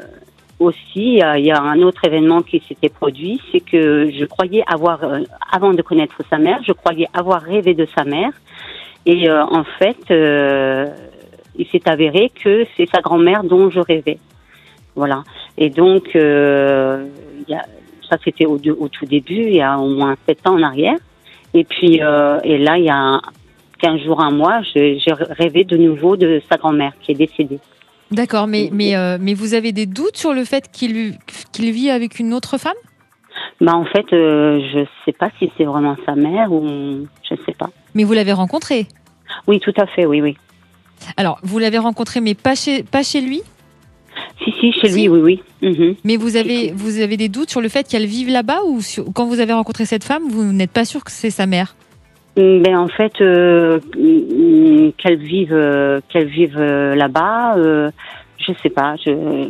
[0.63, 4.10] aussi, il y, a- il y a un autre événement qui s'était produit, c'est que
[4.12, 5.19] je croyais avoir, euh,
[5.52, 8.32] avant de connaître sa mère, je croyais avoir rêvé de sa mère.
[9.06, 10.88] Et euh, en fait, euh,
[11.58, 14.17] il s'est avéré que c'est sa grand-mère dont je rêvais.
[14.95, 15.23] Voilà.
[15.58, 17.06] Et donc, euh,
[18.10, 20.97] ça c'était au, au tout début, il y a au moins sept ans en arrière.
[21.54, 23.19] Et puis, euh, et là, il y a
[23.80, 27.60] 15 jours, un mois, j'ai rêvé de nouveau de sa grand-mère qui est décédée.
[28.11, 31.17] D'accord, mais mais euh, mais vous avez des doutes sur le fait qu'il
[31.51, 32.73] qu'il vit avec une autre femme?
[33.59, 37.53] Bah, en fait, euh, je sais pas si c'est vraiment sa mère ou je sais
[37.57, 37.69] pas.
[37.95, 38.87] Mais vous l'avez rencontré?
[39.47, 40.37] Oui, tout à fait, oui, oui.
[41.17, 43.41] Alors, vous l'avez rencontré, mais pas chez pas chez lui?
[44.43, 44.93] Si, si, chez Si.
[45.01, 45.19] lui, oui,
[45.61, 45.69] oui.
[45.71, 45.95] Mhm.
[46.03, 49.05] Mais vous avez vous avez des doutes sur le fait qu'elle vive là-bas ou sur-
[49.13, 51.75] quand vous avez rencontré cette femme, vous n'êtes pas sûr que c'est sa mère?
[52.35, 57.91] Ben en fait, euh, mm, qu'elle vive, euh, qu'elle vive euh, là-bas, euh,
[58.39, 58.95] je sais pas.
[59.05, 59.49] Je,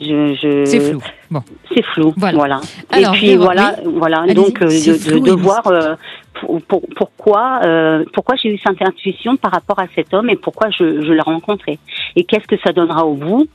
[0.00, 1.02] je, je C'est flou.
[1.30, 1.42] Bon.
[1.74, 2.12] C'est flou.
[2.16, 2.36] Voilà.
[2.36, 2.60] Voilà.
[2.90, 4.20] Alors, et puis voilà, voilà.
[4.20, 4.34] Allez-y.
[4.34, 5.94] Donc euh, de, de, flou, voir euh,
[6.34, 10.36] pour, pour- pourquoi, euh, pourquoi j'ai eu cette intuition par rapport à cet homme et
[10.36, 11.78] pourquoi je, je l'ai rencontré
[12.16, 13.46] et qu'est-ce que ça donnera au bout.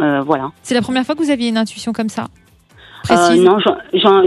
[0.00, 0.50] Euh, voilà.
[0.62, 2.26] C'est la première fois que vous aviez une intuition comme ça?
[3.06, 3.42] Précise.
[3.44, 3.58] non,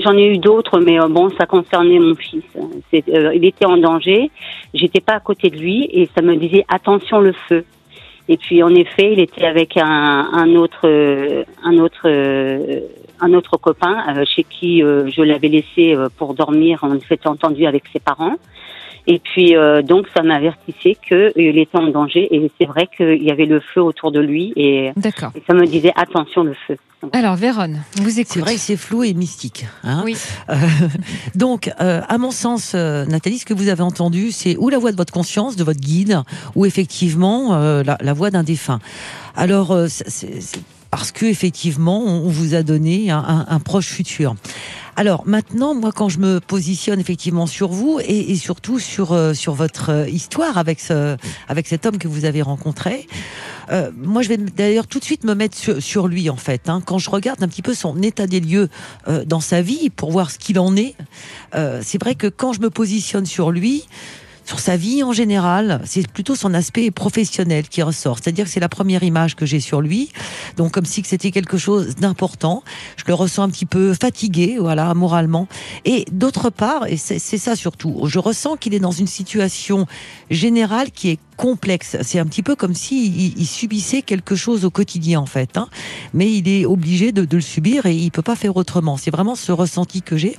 [0.01, 2.43] j'en- ai eu d'autres, mais euh, bon, ça concernait mon fils.
[2.57, 4.31] Euh, il était en danger.
[4.73, 7.65] J'étais pas à côté de lui et ça me disait attention le feu.
[8.27, 12.81] Et puis en effet, il était avec un, un autre, euh, un autre, euh,
[13.19, 16.79] un autre copain euh, chez qui euh, je l'avais laissé euh, pour dormir.
[16.83, 18.35] On s'était entendu avec ses parents.
[19.07, 23.31] Et puis euh, donc ça m'avertissait qu'il était en danger et c'est vrai qu'il y
[23.31, 24.91] avait le feu autour de lui et,
[25.35, 26.75] et ça me disait attention le feu.
[27.13, 28.33] Alors, Véronne, on vous écoute.
[28.33, 29.65] C'est vrai c'est flou et mystique.
[29.83, 30.01] hein.
[30.03, 30.17] Oui.
[30.49, 30.55] Euh,
[31.35, 34.77] donc, euh, à mon sens, euh, Nathalie, ce que vous avez entendu, c'est ou la
[34.79, 36.21] voix de votre conscience, de votre guide,
[36.55, 38.79] ou effectivement la, la voix d'un défunt.
[39.35, 40.59] Alors, c'est-
[40.91, 44.35] parce que effectivement, on on vous a donné un, un- un proche futur.
[44.99, 49.53] Alors maintenant, moi, quand je me positionne effectivement sur vous et, surtout sur euh, sur
[49.53, 51.15] votre euh, histoire avec ce
[51.47, 53.07] avec cet homme que vous avez rencontré,
[53.71, 56.67] euh, moi, je vais d'ailleurs tout de suite me mettre sur, lui en fait.
[56.67, 56.81] hein.
[56.85, 58.67] Quand je regarde un petit peu son état des lieux
[59.25, 60.95] dans sa vie pour voir ce qu'il en est,
[61.53, 63.85] c'est vrai que quand je me positionne sur lui.
[64.49, 68.17] Sur sa vie en général, c'est plutôt son aspect professionnel qui ressort.
[68.17, 70.09] C'est-à-dire que c'est la première image que j'ai sur lui.
[70.57, 72.63] Donc comme si c'était quelque chose d'important.
[72.97, 75.47] Je le ressens un petit peu fatigué, voilà, moralement.
[75.85, 79.85] Et d'autre part, et c'est ça surtout, je ressens qu'il est dans une situation
[80.31, 81.95] générale qui est complexe.
[82.02, 85.69] C'est un petit peu comme si il, subissait quelque chose au quotidien en fait, hein.
[86.13, 88.97] mais il est obligé de, de le subir et il peut pas faire autrement.
[88.97, 90.36] C'est vraiment ce ressenti que j'ai.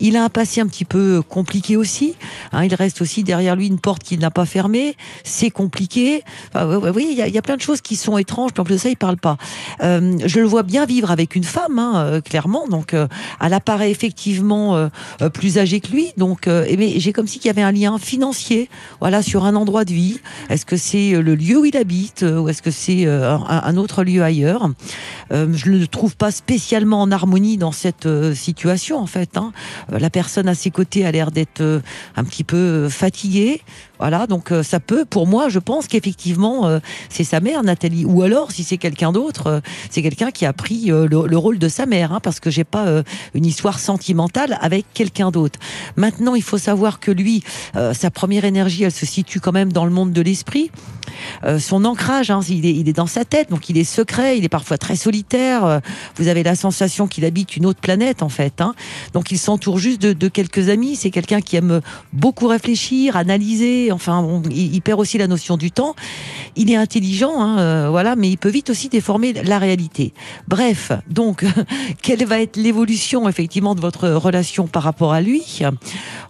[0.00, 2.14] Il a un passé un petit peu compliqué aussi.
[2.52, 2.62] hein.
[2.64, 4.96] il reste aussi derrière lui une porte qu'il n'a pas fermée.
[5.24, 6.22] C'est compliqué.
[6.54, 8.50] Enfin, oui, il y y a plein de choses qui sont étranges.
[8.58, 9.38] En plus de ça, il parle pas.
[9.82, 12.68] Euh, je le vois bien vivre avec une femme, hein, euh, clairement.
[12.68, 13.08] Donc, euh,
[13.40, 14.88] elle apparaît effectivement euh,
[15.22, 16.12] euh, plus âgée que lui.
[16.18, 18.68] Donc, euh, bien, j'ai comme si qu'il y avait un lien financier,
[19.00, 20.20] voilà, sur un endroit de vie.
[20.50, 23.36] Est-ce que c'est euh, le lieu où il habite euh, ou est-ce que c'est euh,
[23.36, 24.68] un, autre lieu ailleurs?
[25.30, 29.36] Je ne le trouve pas spécialement en harmonie dans cette situation, en fait.
[29.36, 29.52] hein.
[29.88, 31.82] La personne à ses côtés a l'air d'être
[32.16, 33.62] un petit peu fatiguée.
[34.00, 38.04] Voilà, donc euh, ça peut, pour moi, je pense qu'effectivement, euh, c'est sa mère, Nathalie.
[38.04, 41.58] Ou alors, si c'est quelqu'un d'autre, euh, c'est quelqu'un qui a pris le, le rôle
[41.58, 43.02] de sa mère, hein, parce que j'ai pas
[43.34, 45.58] une histoire sentimentale avec quelqu'un d'autre.
[45.96, 47.42] Maintenant, il faut savoir que lui,
[47.92, 50.70] sa première énergie, elle se situe quand même dans le monde de l'esprit.
[51.58, 54.78] Son ancrage, hein, il, est, dans sa tête, donc il est secret, il est parfois
[54.78, 55.80] très solitaire.
[56.16, 58.60] vous avez la sensation qu'il habite une autre planète, en fait.
[58.60, 58.74] Hein.
[59.12, 60.96] Donc il s'entoure juste de quelques amis.
[60.96, 61.80] C'est quelqu'un qui aime
[62.12, 63.83] beaucoup réfléchir, analyser.
[63.92, 65.94] Enfin, bon, il, il perd aussi la notion du temps.
[66.56, 70.14] Il est intelligent, hein, euh, voilà, mais il peut vite aussi déformer la réalité.
[70.48, 71.44] Bref, donc,
[72.02, 75.60] quelle va être l'évolution effectivement de votre relation par rapport à lui?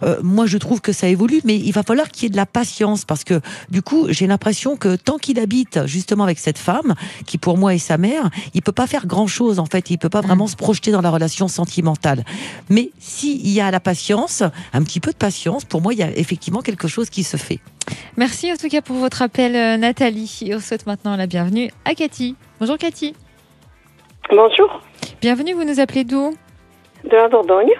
[0.03, 2.37] Euh, Moi, je trouve que ça évolue, mais il va falloir qu'il y ait de
[2.37, 6.57] la patience parce que du coup, j'ai l'impression que tant qu'il habite justement avec cette
[6.57, 9.89] femme, qui pour moi est sa mère, il peut pas faire grand chose en fait.
[9.89, 12.23] Il peut pas vraiment se projeter dans la relation sentimentale.
[12.69, 16.03] Mais s'il y a la patience, un petit peu de patience, pour moi, il y
[16.03, 17.44] a effectivement quelque chose qui se fait.
[18.17, 20.39] Merci en tout cas pour votre appel, euh, Nathalie.
[20.45, 22.35] Et on souhaite maintenant la bienvenue à Cathy.
[22.59, 23.13] Bonjour Cathy.
[24.29, 24.81] Bonjour,
[25.21, 26.35] Bienvenue, vous nous appelez d'où?
[27.03, 27.71] De la Dordogne.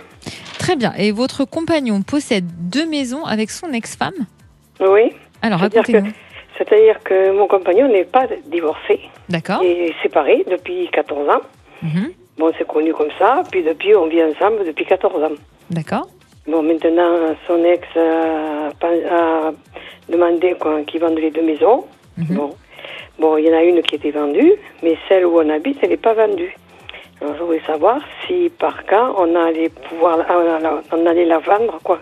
[0.60, 0.94] Très bien.
[0.98, 4.14] Et votre compagnon possède deux maisons avec son ex-femme?
[4.80, 6.12] Oui, Alors C'est-à-dire racontez-nous.
[6.58, 9.00] c'est-à-dire que mon compagnon n'est pas divorcé,
[9.30, 9.62] D'accord.
[9.64, 11.42] il est séparé depuis 14 ans.
[11.82, 12.12] Mhm.
[12.38, 15.36] Bon, c'est connu comme ça, puis depuis, on vit ensemble depuis 14 ans.
[15.72, 16.08] D'accord.
[16.48, 19.52] Bon, maintenant, son ex a, a
[20.10, 21.86] demandé quoi, qu'il vende les deux maisons.
[22.18, 22.36] Mhm.
[22.38, 22.56] Bon.
[23.20, 24.54] bon, il y en a une qui était vendue,
[24.84, 26.56] mais celle où on habite, elle n'est pas vendue.
[27.22, 30.20] Alors, je voulais savoir si, par cas, on allait pouvoir,
[30.92, 32.00] on allait la vendre, quoi.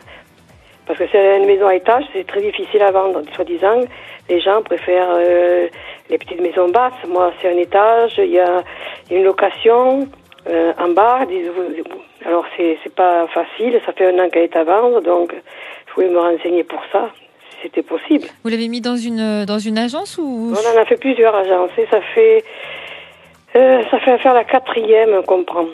[0.85, 3.21] Parce que c'est une maison à étage, c'est très difficile à vendre.
[3.35, 3.81] Soi-disant,
[4.29, 5.67] les gens préfèrent euh,
[6.09, 6.91] les petites maisons basses.
[7.07, 8.61] Moi, c'est un étage, il y a
[9.09, 10.07] une location
[10.49, 11.25] euh, en bas.
[11.25, 11.45] dis-
[12.25, 15.33] Alors, c'est c'est pas facile, ça fait un an qu'elle est à vendre, donc
[15.87, 17.09] je voulais me renseigner pour ça,
[17.51, 18.27] si c'était possible.
[18.43, 21.71] Vous l'avez mis dans une, dans une agence ou On en a fait plusieurs agences
[21.77, 22.43] et ça fait,
[23.55, 25.65] euh, ça fait faire la quatrième qu'on prend.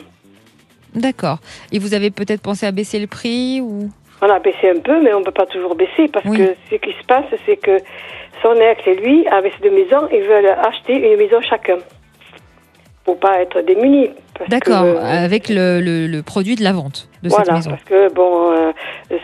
[0.94, 1.38] D'accord.
[1.72, 3.88] Et vous avez peut-être pensé à baisser le prix ou?
[4.22, 6.36] On a baissé un peu, mais on ne peut pas toujours baisser parce Oui.
[6.38, 7.78] que ce qui se passe, c'est que
[8.42, 11.78] son ex et lui, avec ces deux maisons, ils veulent acheter une maison chacun
[13.04, 14.10] pour pas être démunis.
[14.48, 14.82] D'accord.
[14.82, 17.70] que- Avec le, le- le produit de la vente de cette voilà, maison.
[17.70, 18.72] parce que bon, euh,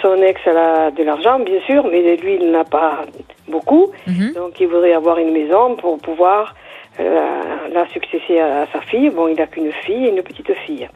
[0.02, 3.04] son ex elle a de l'argent, bien sûr, mais lui, il n'a pas
[3.48, 3.90] beaucoup.
[4.06, 4.32] Mhm.
[4.34, 6.54] Donc, il voudrait avoir une maison pour pouvoir
[7.00, 7.20] euh,
[7.72, 9.10] la succéder à sa fille.
[9.10, 10.88] Bon, il n'a qu'une fille et une petite fille.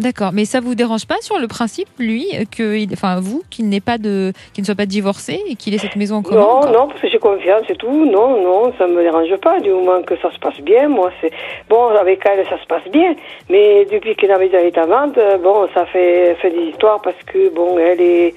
[0.00, 0.30] D'accord.
[0.32, 3.98] Mais ça vous dérange pas sur le principe, lui, que, enfin vous, qu'il n'ait pas
[3.98, 6.88] de, qu'il ne soit pas divorcé et qu'il ait cette maison en commun Non, non,
[6.88, 8.06] parce que j'ai confiance et tout.
[8.06, 10.88] Non, non, ça me dérange pas, du moment que ça se passe bien.
[10.88, 11.32] Moi, c'est
[11.68, 13.14] bon avec elle, ça se passe bien.
[13.50, 17.00] Mais depuis que la maison est à vente, euh, bon, ça fait fait des histoires
[17.02, 18.34] parce que bon, elle est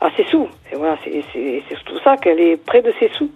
[0.00, 0.48] à ses sous.
[0.70, 3.30] Et voilà, c'est c'est c'est surtout ça qu'elle est près de ses sous.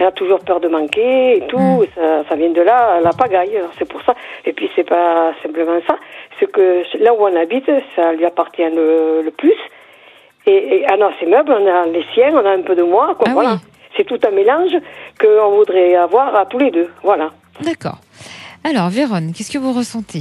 [0.00, 1.58] Elle a toujours peur de manquer et tout.
[1.58, 1.84] Mm.
[1.94, 3.60] Ça, ça vient de là, la pagaille.
[3.78, 4.14] C'est pour ça.
[4.46, 5.96] Et puis c'est pas simplement ça.
[6.38, 9.58] C'est que là où on habite, ça lui appartient le, le plus.
[10.46, 12.82] Et, et ah non, ces meubles, on a les siens, on a un peu de
[12.82, 13.14] moi.
[13.14, 13.52] Quoi, Ah voilà.
[13.52, 13.58] oui.
[13.96, 14.72] C'est tout un mélange
[15.20, 16.88] qu'on voudrait avoir à tous les deux.
[17.02, 17.30] Voilà.
[17.60, 17.98] D'accord.
[18.64, 20.20] Alors, Véronne, qu'est-ce que vous ressentez?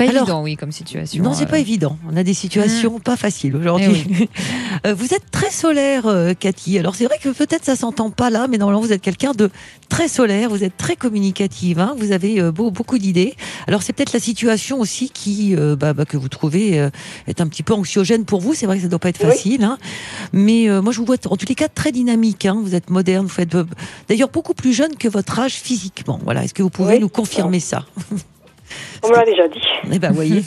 [0.00, 1.22] Pas Alors, évident, oui, comme situation.
[1.22, 1.46] Non, c'est euh.
[1.46, 1.98] pas évident.
[2.10, 4.28] On a des situations pas faciles aujourd'hui.
[4.86, 6.78] Euh, vous êtes très solaire, euh, Cathy.
[6.78, 9.50] Alors c'est vrai que peut-être ça s'entend pas là, mais normalement vous êtes quelqu'un de
[9.90, 10.48] très solaire.
[10.48, 11.78] Vous êtes très communicative.
[11.80, 11.94] hein.
[11.98, 13.34] Vous avez euh, beau- beaucoup d'idées.
[13.66, 16.88] Alors c'est peut-être la situation aussi qui, euh, bah, bah, que vous trouvez euh,
[17.26, 18.54] est un petit peu anxiogène pour vous.
[18.54, 19.30] C'est vrai que ça doit pas être Oui.
[19.32, 19.64] facile.
[19.64, 19.76] hein.
[20.32, 22.46] Mais euh, moi je vous vois en tous les cas très dynamique.
[22.46, 22.58] hein.
[22.62, 23.24] Vous êtes moderne.
[23.26, 23.64] Vous faites euh,
[24.08, 26.18] d'ailleurs beaucoup plus jeune que votre âge physiquement.
[26.24, 26.44] Voilà.
[26.44, 27.00] Est-ce que vous pouvez Oui.
[27.00, 27.84] nous confirmer ça?
[29.02, 29.60] On me l'a déjà dit.
[29.92, 30.42] eh ben, voyez.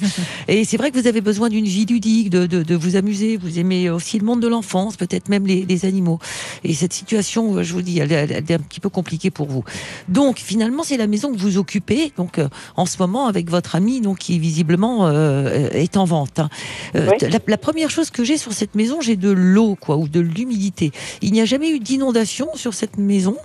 [0.47, 3.38] Et c'est vrai que vous avez besoin d'une vie ludique, de, de, de vous amuser.
[3.38, 6.19] Vous aimez aussi le monde de l'enfance, peut-être même les, les animaux.
[6.63, 9.47] Et cette situation, je vous dis, elle, elle- elle est un petit peu compliquée pour
[9.47, 9.63] vous.
[10.07, 13.75] Donc, finalement, c'est la maison que vous occupez, donc euh, en ce moment avec votre
[13.75, 16.39] ami, donc qui visiblement euh, est en vente.
[16.39, 16.49] hein.
[16.95, 17.17] Euh, Oui.
[17.29, 20.19] la, la première chose que j'ai sur cette maison, j'ai de l'eau, quoi, ou de
[20.19, 20.91] l'humidité.
[21.21, 23.36] Il n'y a jamais eu d'inondation sur cette maison?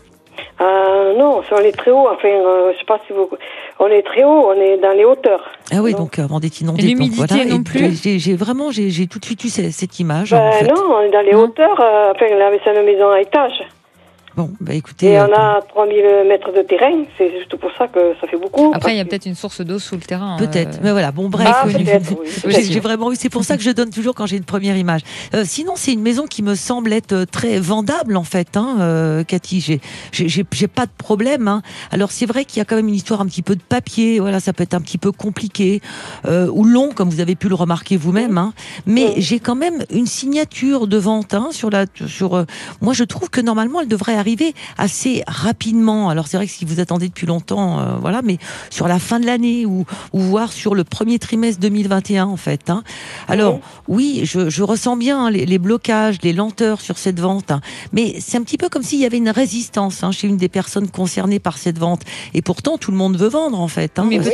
[0.60, 2.06] Non, on est très haut.
[2.12, 2.28] Enfin,
[2.72, 3.28] je sais pas si vous.
[3.80, 4.50] On est très haut.
[4.50, 5.44] On est dans les hauteurs.
[5.72, 5.98] Ah oui, Non.
[6.00, 6.82] donc avant d'être inondé.
[6.82, 7.44] L'humidité donc, voilà.
[7.50, 10.30] non plus J'ai vraiment, j'ai j'ai tout de suite eu cette, cette image.
[10.32, 10.64] Ben en fait.
[10.66, 11.42] non, on est dans les Non.
[11.44, 11.80] hauteurs.
[11.80, 13.52] euh, enfin, là, c'est une maison à étage.
[14.38, 15.06] Bon, bah écoutez.
[15.14, 15.96] Et euh, on a 3000
[16.28, 16.92] mètres de terrain.
[17.18, 18.70] C'est juste pour ça que ça fait beaucoup.
[18.72, 20.36] Après, il y a peut-être une source d'eau sous le terrain.
[20.38, 21.48] Peut-être, euh, mais voilà, bon bref.
[21.50, 22.12] Ah, peut-être,
[22.46, 22.54] oui.
[22.70, 25.00] J'ai vraiment eu, c'est pour ça que je donne toujours quand j'ai une première image.
[25.34, 28.76] Euh, sinon, c'est une maison qui me semble être euh, très vendable en fait, hein,
[28.78, 29.60] euh, Cathy.
[29.60, 29.80] J'ai,
[30.12, 31.48] j'ai, j'ai- j'ai pas de problème.
[31.48, 31.62] Hein.
[31.90, 34.20] Alors c'est vrai qu'il y a quand même une histoire un petit peu de papier.
[34.20, 35.80] Voilà, ça peut être un petit peu compliqué
[36.26, 38.38] euh, ou long, comme vous avez pu le remarquer vous-même.
[38.38, 38.52] Hein.
[38.86, 39.20] Mais Oui.
[39.22, 42.36] j'ai quand même une signature de vente hein, sur la, sur.
[42.36, 42.44] euh,
[42.80, 44.27] moi, je trouve que normalement, elle devrait arriver
[44.76, 46.08] assez rapidement.
[46.10, 48.38] Alors c'est vrai que si vous attendez depuis longtemps, euh, voilà, mais
[48.70, 52.70] sur la fin de l'année ou, ou voire sur le premier trimestre 2021 en fait.
[52.70, 52.82] Hein.
[53.28, 53.60] Alors Mhm.
[53.88, 57.60] oui, je, je ressens bien hein, les, les blocages, les lenteurs sur cette vente, hein.
[57.92, 60.48] mais c'est un petit peu comme s'il y avait une résistance hein, chez une des
[60.48, 62.02] personnes concernées par cette vente.
[62.34, 63.98] Et pourtant, tout le monde veut vendre en fait.
[63.98, 64.24] hein, Mais que-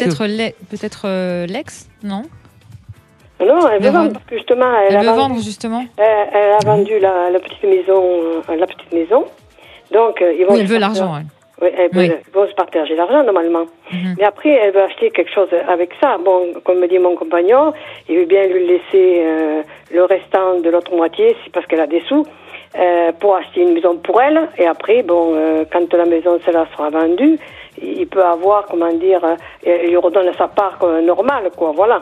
[0.71, 2.23] peut-être euh, l'ex, non?
[3.41, 5.85] Non, elle veut vendre parce que justement, elle, Elle a veut vendu, vendre justement?
[5.97, 9.25] elle, elle a vendu la, la petite maison, euh, la petite maison.
[9.95, 10.53] Donc euh, ils vont.
[10.55, 11.17] Oui, elle se veut partager- l'argent.
[11.19, 11.27] elle.
[11.63, 12.11] Oui, elle veut- Oui.
[12.29, 13.67] ils vont se partager l'argent normalement.
[13.93, 14.17] Mhm.
[14.19, 16.19] Mais après, elle veut acheter quelque chose avec ça.
[16.19, 17.73] Bon, comme me dit mon compagnon,
[18.09, 22.01] il veut bien lui laisser euh, le restant de l'autre moitié, parce qu'elle a des
[22.09, 22.27] sous,
[22.77, 24.49] euh, pour acheter une maison pour elle.
[24.59, 27.39] Et après, bon, euh, quand la maison celle-là sera vendue,
[27.81, 29.37] il peut avoir, comment dire, euh,
[29.85, 31.71] il lui redonne sa part euh, normale, quoi.
[31.75, 32.01] Voilà.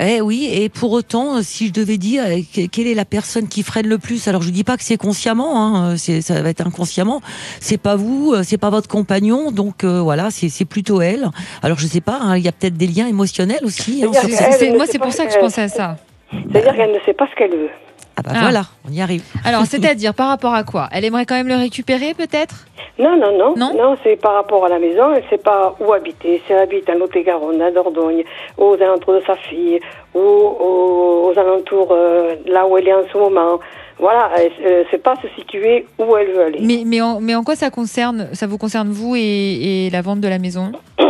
[0.00, 3.04] Eh oui, et pour autant, euh, si je devais dire euh, que- quelle est la
[3.04, 6.20] personne qui freine le plus, alors je dis pas que c'est consciemment, hein, euh, c'est
[6.20, 7.20] ça va être inconsciemment.
[7.60, 11.28] C'est pas vous, c'est pas votre compagnon, donc euh, voilà, c'est c'est plutôt elle.
[11.62, 14.02] Alors je sais pas, hein, il y a peut-être des liens émotionnels aussi.
[14.04, 15.96] hein, sur Elle, elle Moi, ne c'est pour ça que que- je pensais à ça.
[16.30, 17.68] C'est-à-dire qu'elle ne sait pas ce qu'elle veut.
[18.16, 18.38] Ah bah Ah.
[18.42, 19.22] voilà, on y arrive.
[19.44, 20.88] Alors, c'est-à-dire par rapport à quoi?
[20.92, 22.66] Elle aimerait quand même le récupérer, peut-être?
[22.98, 23.54] Non, non, non.
[23.56, 23.96] Non?
[24.04, 25.12] C'est par rapport à la maison.
[25.14, 26.40] Elle ne sait pas où habiter.
[26.46, 28.22] Si elle habite à Lot-et-Garonne, à Dordogne,
[28.56, 29.80] aux alentours de sa fille,
[30.14, 33.58] ou aux, aux alentours euh, là où elle est en ce moment.
[33.98, 36.58] Voilà, elle ne sait pas se situer où elle veut aller.
[36.62, 40.00] mais, mais, en, mais en quoi ça concerne Ça vous concerne vous et, et la
[40.02, 40.70] vente de la maison?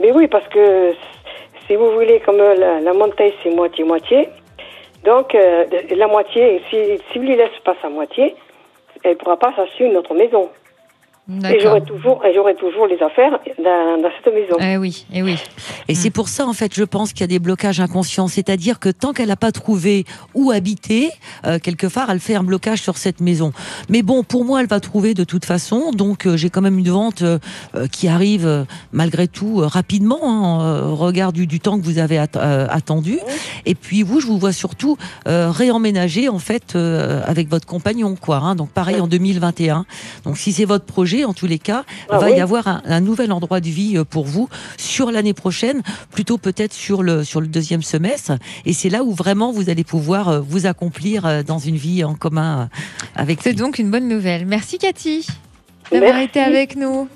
[0.00, 0.92] Mais oui, parce que
[1.66, 4.28] si vous voulez, comme la, la montagne, c'est moitié-moitié.
[5.04, 5.64] Donc, euh,
[5.96, 8.36] la moitié, si, si vous lui laisse pas sa moitié,
[9.02, 10.50] elle ne pourra pas s'acheter une autre maison.
[11.52, 14.56] Et j'aurai toujours, et j'aurai toujours les affaires dans, dans cette maison.
[14.60, 15.36] Eh oui, eh oui.
[15.88, 18.26] Et c'est pour ça, en fait, je pense qu'il y a des blocages inconscients.
[18.28, 21.10] C'est-à-dire que tant qu'elle n'a pas trouvé où habiter,
[21.46, 23.52] euh, quelque part, elle fait un blocage sur cette maison.
[23.88, 25.92] Mais bon, pour moi, elle va trouver de toute façon.
[25.92, 27.38] Donc, euh, j'ai quand même une vente euh,
[27.92, 31.84] qui arrive, euh, malgré tout, euh, rapidement, hein, euh, au regard du, du temps que
[31.84, 33.18] vous avez at- euh, attendu.
[33.66, 34.96] Et puis, vous, je vous vois surtout
[35.28, 38.38] euh, réemménager, en fait, euh, avec votre compagnon, quoi.
[38.38, 38.54] hein.
[38.56, 39.84] Donc, pareil, en 2021.
[40.24, 42.36] Donc, si c'est votre projet, en tous les cas, Ah va oui.
[42.36, 46.38] y avoir un, un nouvel endroit de vie euh, pour vous sur l'année prochaine, plutôt
[46.38, 48.32] peut-être sur le sur le deuxième semestre.
[48.66, 52.04] Et c'est là où vraiment vous allez pouvoir euh, vous accomplir euh, dans une vie
[52.04, 52.68] en commun
[53.16, 53.40] avec.
[53.42, 54.46] C'est donc une bonne nouvelle.
[54.46, 55.26] Merci Cathy
[55.92, 57.08] d'avoir été avec nous.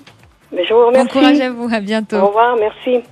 [0.51, 1.09] Mais je vous Bon remercie.
[1.09, 2.17] courage à vous, à bientôt.
[2.17, 3.03] Au revoir, merci.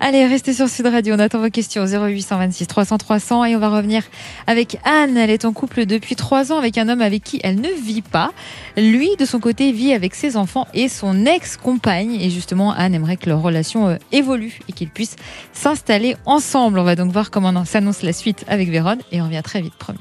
[0.00, 1.14] Allez, restez sur Sud Radio.
[1.14, 4.04] On attend vos questions au 0826 300 300 et on va revenir
[4.46, 5.16] avec Anne.
[5.16, 8.02] Elle est en couple depuis trois ans avec un homme avec qui elle ne vit
[8.02, 8.32] pas.
[8.76, 12.20] Lui, de son côté, vit avec ses enfants et son ex-compagne.
[12.20, 15.16] Et justement, Anne aimerait que leur relation euh, évolue et qu'ils puissent
[15.52, 16.78] s'installer ensemble.
[16.78, 19.74] On va donc voir comment s'annonce la suite avec Véronne et on revient très vite,
[19.74, 19.98] promis.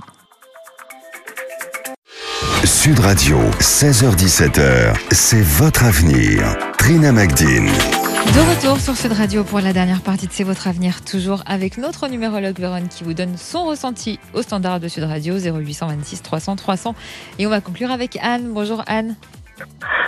[2.63, 6.55] Sud Radio, 16h17h, c'est votre avenir.
[6.77, 7.69] Trina Magdine.
[8.33, 11.77] De retour sur Sud Radio pour la dernière partie de C'est votre avenir, toujours avec
[11.77, 16.55] notre numérologue Véronne qui vous donne son ressenti au standard de Sud Radio 0826 300
[16.55, 16.95] 300.
[17.39, 18.49] Et on va conclure avec Anne.
[18.53, 19.15] Bonjour Anne.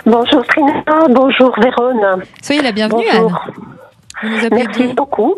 [0.06, 2.22] Bonjour Trina, bonjour Vérone.
[2.42, 3.34] Soyez la bienvenue, Bonjour.
[3.34, 3.52] Anne.
[4.22, 5.34] Vous nous appelez Merci beaucoup.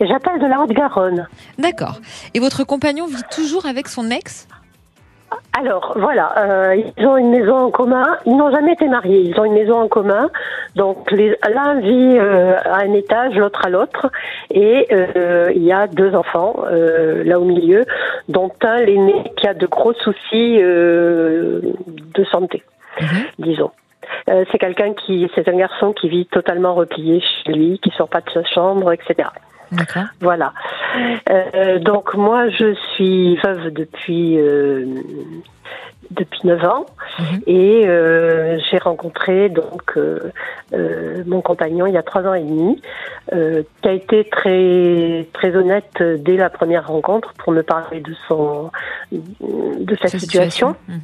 [0.00, 1.28] J'appelle de la Haute-Garonne.
[1.58, 2.00] D'accord.
[2.34, 4.48] Et votre compagnon vit toujours avec son ex?
[5.56, 8.04] Alors voilà, euh, ils ont une maison en commun.
[8.26, 9.20] Ils n'ont jamais été mariés.
[9.20, 10.30] Ils ont une maison en commun.
[10.76, 14.10] Donc les- l'un vit euh, à un étage, l'autre à l'autre,
[14.50, 17.84] et euh, il y a deux enfants euh, là au milieu,
[18.28, 21.60] dont un l'aîné qui a de gros soucis euh,
[22.14, 22.62] de santé,
[23.38, 23.70] disons.
[24.28, 28.08] Euh, c'est quelqu'un qui, c'est un garçon qui vit totalement replié chez lui, qui sort
[28.08, 29.28] pas de sa chambre, etc.
[29.72, 30.04] D'accord.
[30.20, 30.52] Voilà.
[31.30, 34.84] Euh, donc moi, je suis veuve depuis euh,
[36.10, 36.86] depuis 9 ans
[37.46, 40.32] et euh, j'ai rencontré donc euh,
[40.72, 42.82] euh, mon compagnon il y a trois ans et demi,
[43.32, 48.14] euh, qui a été très très honnête dès la première rencontre pour me parler de
[48.26, 48.70] son
[49.12, 51.00] de sa Sa situation Mhm.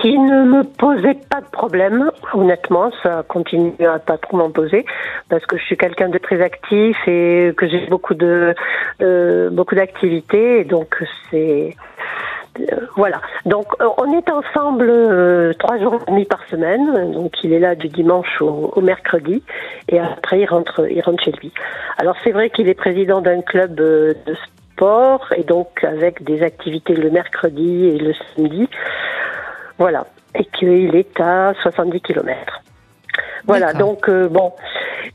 [0.00, 4.84] Qui ne me posait pas de problème, honnêtement, ça continue à pas trop m'en poser,
[5.28, 8.54] parce que je suis quelqu'un de très actif et que j'ai beaucoup de
[9.02, 11.74] euh, beaucoup d'activités, donc c'est
[12.60, 13.20] euh, voilà.
[13.44, 17.60] Donc euh, on est ensemble euh, trois jours et demi par semaine, donc il est
[17.60, 19.42] là du dimanche au, au mercredi,
[19.88, 21.52] et après il rentre il rentre chez lui.
[21.98, 26.42] Alors c'est vrai qu'il est président d'un club euh, de sport et donc avec des
[26.42, 28.68] activités le mercredi et le samedi.
[29.78, 30.06] Voilà.
[30.34, 32.62] Et qu'il est à 70 km.
[33.46, 34.52] Voilà, donc euh, bon.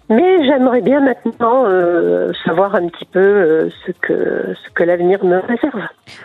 [0.09, 5.23] Mais j'aimerais bien maintenant euh, savoir un petit peu euh, ce que ce que l'avenir
[5.23, 5.81] me réserve.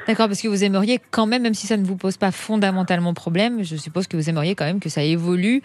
[0.07, 3.15] D'accord, parce que vous aimeriez quand même, même si ça ne vous pose pas fondamentalement
[3.15, 5.63] problème, je suppose que vous aimeriez quand même que ça évolue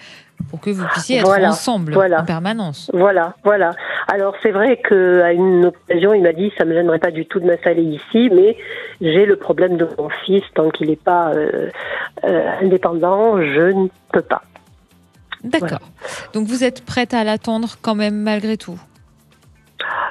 [0.49, 2.21] pour que vous puissiez être Voilà, ensemble voilà.
[2.21, 2.91] en permanence.
[2.93, 3.71] Voilà, voilà.
[4.11, 7.39] Alors c'est vrai qu'à une occasion, il m'a dit ça me gênerait pas du tout
[7.39, 8.57] de m'installer ici, mais
[9.01, 11.69] j'ai le problème de mon fils tant qu'il n'est pas euh,
[12.25, 14.43] euh, indépendant, je ne peux pas.
[15.43, 15.79] D'accord.
[16.33, 18.79] Donc vous êtes prête à l'attendre quand même malgré tout.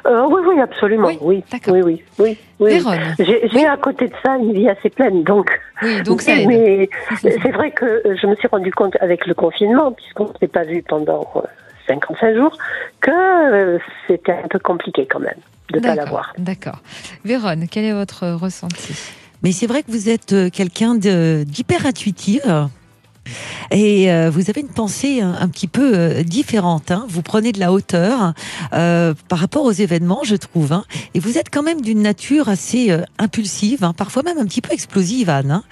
[0.05, 1.09] Euh, oui, oui, absolument.
[1.09, 1.74] Oui, Oui, d'accord.
[1.74, 2.39] oui, oui, oui.
[2.59, 2.70] oui.
[2.72, 3.14] Vérone.
[3.18, 5.49] J'ai à côté de ça une vie assez pleine, donc.
[5.83, 6.43] Oui, donc ça mais,
[6.85, 6.89] aide.
[7.24, 10.33] mais c'est vrai que euh, je me suis rendu compte avec le confinement, puisqu'on ne
[10.41, 11.41] s'est pas vu pendant euh,
[11.89, 12.59] 55 jours,
[13.01, 13.78] que euh,
[14.09, 15.39] c'était un peu compliqué quand même
[15.72, 16.33] de ne pas D'accord, l'avoir.
[16.37, 16.78] D'accord.
[17.24, 18.95] Vérone, quel est votre ressenti?
[19.45, 22.43] Mais c'est vrai que vous êtes euh, quelqu'un de- d'hyper intuitif.
[23.70, 26.91] Et euh, vous avez une pensée un, un petit peu euh, différente.
[26.91, 27.07] hein.
[27.09, 28.35] Vous prenez de la hauteur
[28.75, 30.73] euh, par rapport aux événements, je trouve.
[30.73, 30.85] hein.
[31.14, 34.61] Et vous êtes quand même d'une nature assez euh, impulsive, hein, parfois même un petit
[34.61, 35.51] peu explosive, Anne.
[35.53, 35.62] hein.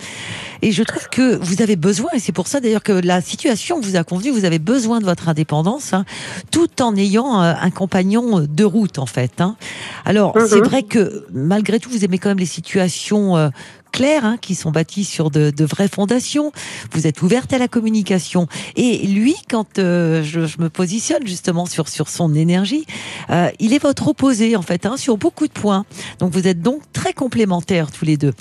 [0.62, 3.80] Et je trouve que vous avez besoin, et c'est pour ça d'ailleurs que la situation
[3.80, 6.04] vous a convenu, vous avez besoin de votre indépendance, hein,
[6.50, 9.40] tout en ayant euh, un compagnon de route, en fait.
[9.40, 9.56] hein.
[10.04, 10.46] Alors, Mhm.
[10.46, 13.48] c'est vrai que malgré tout, vous aimez quand même les situations euh,
[13.90, 16.52] claires, hein, qui sont bâties sur de, de vraies fondations.
[16.92, 18.46] Vous êtes ouverte à la communication.
[18.76, 22.84] Et lui, quand euh, je, je me positionne justement sur, sur son énergie,
[23.30, 25.84] euh, il est votre opposé, en fait, hein, sur beaucoup de points.
[26.18, 28.32] Donc, vous êtes donc très complémentaires tous les deux.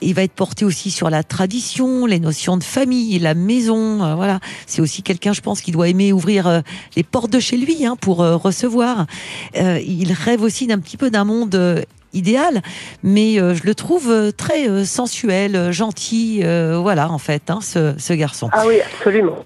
[0.00, 4.02] Il va être porté aussi sur la tradition, les notions de famille, la maison.
[4.02, 6.60] euh, voilà, c'est aussi quelqu'un, je pense, qui doit aimer ouvrir euh,
[6.96, 9.06] les portes de chez lui hein, pour euh, recevoir.
[9.54, 11.84] Il rêve aussi d'un petit peu d'un monde.
[12.14, 12.62] Idéal,
[13.02, 17.94] mais euh, je le trouve euh, très euh, sensuel, gentil, voilà en fait, hein, ce,
[17.98, 18.48] ce garçon.
[18.52, 19.36] Ah oui, absolument.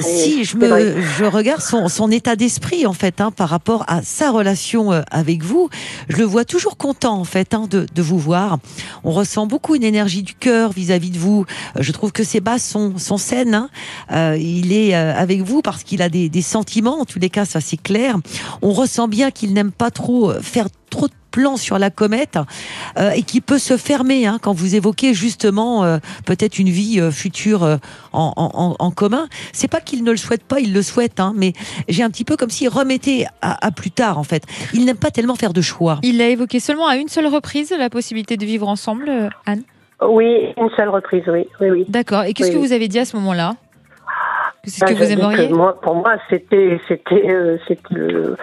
[0.00, 4.30] Si je me, regarde son, son état d'esprit en fait, hein, par rapport à sa
[4.30, 5.68] relation avec vous,
[6.08, 8.58] je le vois toujours content en fait hein, de, de vous voir.
[9.04, 11.46] On ressent beaucoup une énergie du cœur vis-à-vis de vous.
[11.78, 13.68] Je trouve que ses bases sont, sont saines.
[14.10, 17.00] il est avec vous parce qu'il a des, des sentiments.
[17.00, 18.16] En tous les cas, ça c'est clair.
[18.62, 22.38] On ressent bien qu'il n'aime pas trop faire trop de plans sur la comète
[22.98, 26.98] euh, et qui peut se fermer hein, quand vous évoquez justement euh, peut-être une vie
[27.00, 27.76] euh, future euh,
[28.12, 29.28] en, en, en- en commun.
[29.52, 31.52] C'est pas qu'il ne le souhaite pas, il le souhaite, hein, mais
[31.88, 34.42] j'ai un petit peu comme s'il remettait à, à plus tard en fait.
[34.72, 35.98] Il n'aime pas tellement faire de choix.
[36.02, 39.10] Il l'a évoqué seulement à une seule reprise, la possibilité de vivre ensemble,
[39.46, 39.62] Anne?
[40.00, 41.84] Oui, une seule reprise, oui, oui, oui.
[41.88, 42.22] D'accord.
[42.22, 42.66] Et qu'est-ce Oui, que oui.
[42.68, 43.54] vous avez dit à ce moment-là?
[44.64, 45.48] Que c'est ce Ben, que vous je dis aimeriez?
[45.48, 48.36] que moi, pour moi, c'était, c'était, euh, c'était le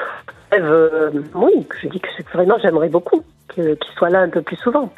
[0.51, 0.63] rêve.
[0.65, 3.23] euh, oui, je dis que vraiment, j'aimerais beaucoup
[3.53, 4.91] qu'il soit là un peu plus souvent.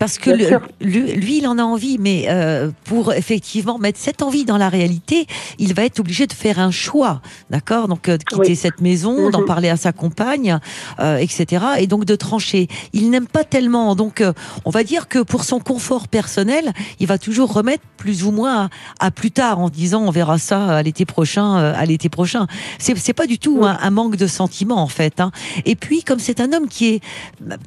[0.00, 4.22] Parce que le- lui, lui, il en a envie, mais euh, pour effectivement mettre cette
[4.22, 5.26] envie dans la réalité,
[5.58, 7.20] il va être obligé de faire un choix,
[7.50, 7.86] d'accord?
[7.86, 8.56] Donc euh, de quitter Oui.
[8.56, 9.46] cette maison, d'en Mhm.
[9.46, 10.58] parler à sa compagne,
[11.00, 11.64] euh, etc.
[11.80, 12.66] Et donc de trancher.
[12.94, 14.32] Il n'aime pas tellement, donc euh,
[14.64, 18.70] on va dire que pour son confort personnel, il va toujours remettre plus ou moins
[18.98, 22.08] à, à plus tard en disant on verra ça à l'été prochain, euh, à l'été
[22.08, 22.46] prochain.
[22.78, 25.20] C'est pas du tout un, un manque de sentiment en fait.
[25.20, 25.30] hein.
[25.66, 27.00] Et puis comme c'est un homme qui est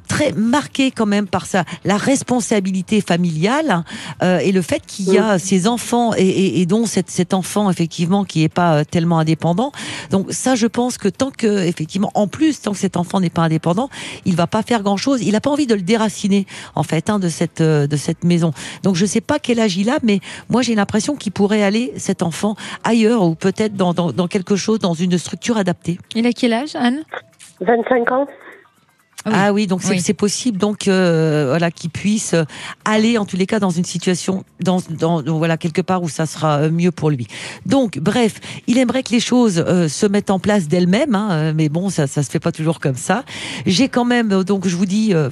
[0.08, 3.84] très marqué quand même par sa la responsabilité responsabilité familiale
[4.22, 7.34] euh, et le fait qu'il y a ces enfants et, et- et dont cet, cet
[7.34, 9.72] enfant effectivement qui est pas euh, tellement indépendant.
[10.10, 13.28] Donc ça, je pense que tant que effectivement, en plus, tant que cet enfant n'est
[13.30, 13.90] pas indépendant,
[14.24, 15.20] il va pas faire grand chose.
[15.22, 18.24] Il a pas envie de le déraciner en fait hein, de cette euh, de cette
[18.24, 18.52] maison.
[18.82, 21.92] Donc je sais pas quel âge il a, mais moi j'ai l'impression qu'il pourrait aller
[21.98, 25.98] cet enfant ailleurs ou peut-être dans, dans, dans quelque chose, dans une structure adaptée.
[26.14, 27.02] Il a quel âge, Anne?
[27.60, 28.26] 25 ans
[29.26, 29.32] oui.
[29.34, 30.12] Ah oui, donc c'est Oui.
[30.14, 32.44] possible donc euh, voilà qu'il puisse euh,
[32.84, 36.26] aller en tous les cas dans une situation dans, dans voilà quelque part où ça
[36.26, 37.26] sera euh, mieux pour lui.
[37.66, 41.52] Donc bref, il aimerait que les choses euh, se mettent en place d'elles-mêmes, hein, euh,
[41.54, 43.24] mais bon ça ça se fait pas toujours comme ça.
[43.66, 45.30] J'ai quand même donc je vous dis euh,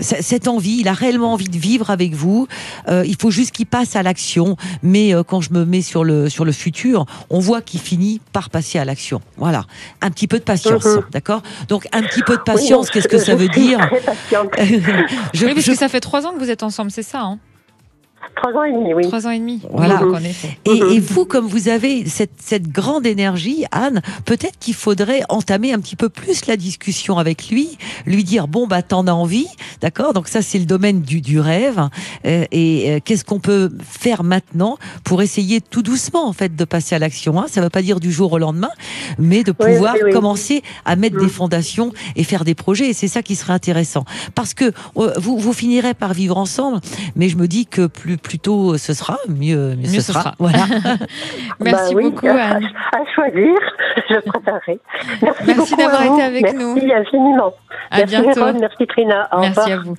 [0.00, 2.46] cette envie, il a réellement envie de vivre avec vous.
[2.88, 4.56] Euh, il faut juste qu'il passe à l'action.
[4.82, 8.20] Mais euh, quand je me mets sur le sur le futur, on voit qu'il finit
[8.32, 9.20] par passer à l'action.
[9.36, 9.64] Voilà,
[10.02, 11.02] un petit peu de patience, Mhm.
[11.12, 11.42] d'accord?
[11.68, 13.78] Donc un petit peu de patience, qu'est-ce que je- ça je veut suis dire?
[13.78, 14.50] Très patiente.
[15.34, 17.20] je, Oui, parce je- que ça fait trois ans que vous êtes ensemble, c'est ça
[17.22, 17.38] hein?
[18.36, 19.02] Trois ans et demi, oui.
[19.06, 19.60] Trois ans et demi.
[19.70, 20.00] Voilà.
[20.24, 20.58] Effet.
[20.64, 25.72] Et, et vous, comme vous avez cette, cette grande énergie, Anne, peut-être qu'il faudrait entamer
[25.74, 29.46] un petit peu plus la discussion avec lui, lui dire bon bah t'en as envie,
[29.82, 30.14] d'accord?
[30.14, 31.80] Donc ça c'est le domaine du, du rêve.
[32.24, 36.64] Euh, et euh, qu'est-ce qu'on peut faire maintenant pour essayer tout doucement en fait de
[36.64, 37.38] passer à l'action?
[37.40, 38.70] Hein Ça veut pas dire du jour au lendemain,
[39.18, 40.12] mais de Oui, pouvoir oui, oui.
[40.12, 42.88] commencer à mettre des fondations et faire des projets.
[42.88, 44.04] Et c'est ça qui serait intéressant,
[44.34, 46.80] parce que euh, vous vous finirez par vivre ensemble,
[47.16, 50.12] mais je me dis que plus plus tôt ce sera, mieux mieux, Mieux ce ce
[50.12, 50.22] sera.
[50.22, 50.34] sera.
[50.38, 50.66] Voilà.
[51.60, 52.68] Merci Bah oui, beaucoup, à, Anne.
[52.92, 53.54] à choisir,
[54.08, 54.78] je préférerai.
[55.22, 56.74] Merci, Merci beaucoup d'avoir été avec merci nous.
[56.74, 57.52] Merci infiniment.
[57.90, 58.44] À merci bientôt.
[58.44, 59.28] Véron, merci Trina.
[59.32, 59.52] Au revoir.
[59.56, 59.94] Merci à vous.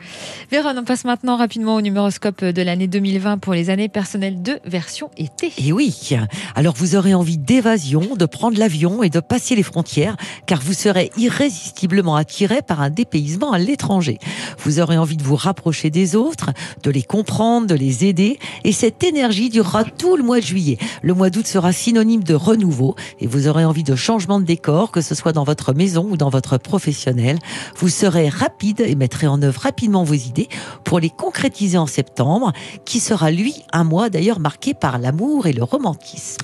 [0.51, 4.59] Véron, on passe maintenant rapidement au numéroscope de l'année 2020 pour les années personnelles de
[4.65, 5.51] version été.
[5.57, 6.11] Et oui,
[6.55, 10.73] alors vous aurez envie d'évasion, de prendre l'avion et de passer les frontières, car vous
[10.73, 14.17] serez irrésistiblement attiré par un dépaysement à l'étranger.
[14.59, 16.51] Vous aurez envie de vous rapprocher des autres,
[16.83, 20.77] de les comprendre, de les aider, et cette énergie durera tout le mois de juillet.
[21.01, 24.91] Le mois d'août sera synonyme de renouveau, et vous aurez envie de changement de décor,
[24.91, 27.37] que ce soit dans votre maison ou dans votre professionnel.
[27.77, 30.49] Vous serez rapide et mettrez en œuvre rapidement vos idées
[30.83, 32.51] pour les concrétiser en septembre,
[32.85, 36.37] qui sera lui un mois d'ailleurs marqué par l'amour et le romantisme.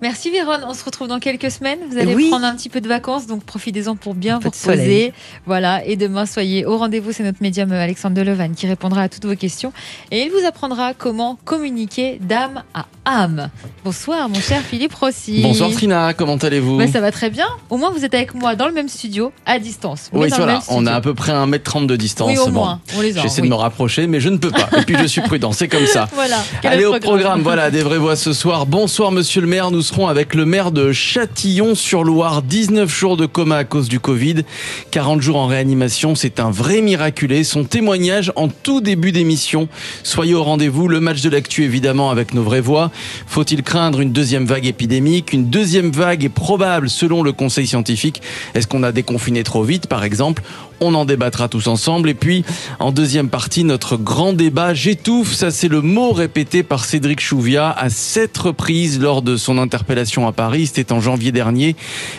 [0.00, 1.78] Merci Véron, on se retrouve dans quelques semaines.
[1.90, 2.28] Vous allez Oui.
[2.28, 4.78] prendre un petit peu de vacances, donc profitez-en pour bien Un vous de soleil.
[5.06, 5.12] reposer.
[5.46, 7.12] Voilà, et demain soyez au rendez-vous.
[7.12, 9.72] C'est notre médium euh, Alexandre Delevan qui répondra à toutes vos questions
[10.10, 13.50] et il vous apprendra comment communiquer d'âme à âme.
[13.84, 15.42] Bonsoir, mon cher Philippe Rossi.
[15.42, 17.48] Bonsoir Trina, comment allez-vous Bah, ça va très bien.
[17.70, 20.08] Au moins, vous êtes avec moi dans le même studio, à distance.
[20.12, 22.30] Oui, dans voilà, on a à peu près 1m30 de distance.
[22.30, 22.80] Oui, au Bon, moins.
[22.96, 23.22] On les a.
[23.22, 23.48] J'essaie oui.
[23.48, 24.68] de me rapprocher, mais je ne peux pas.
[24.78, 26.08] Et puis je suis prudent, c'est comme ça.
[26.14, 26.36] Voilà.
[26.62, 28.66] Allez le au programme, voilà, des vraies voix ce soir.
[28.66, 32.42] Bonsoir monsieur le maire, nous serons avec le maire de Châtillon-sur-Loire.
[32.42, 34.44] 19 jours de coma à cause du Covid,
[34.92, 37.42] 40 jours en réanimation, c'est un vrai miraculé.
[37.42, 39.68] Son témoignage en tout début d'émission.
[40.04, 42.90] Soyez au rendez-vous, le match de l'actu évidemment avec nos vraies voix.
[43.26, 45.32] Faut-il craindre une deuxième vague épidémique?
[45.32, 48.22] Une deuxième vague est probable selon le conseil scientifique.
[48.54, 50.42] Est-ce qu'on a déconfiné trop vite par exemple?
[50.82, 52.10] On en débattra tous ensemble.
[52.10, 52.44] Et puis,
[52.78, 55.32] en deuxième partie, notre grand débat J'étouffe.
[55.32, 60.26] Ça, c'est le mot répété par Cédric Chouviat à sept reprises lors de son interpellation
[60.26, 60.66] à Paris.
[60.66, 61.76] C'était en janvier dernier.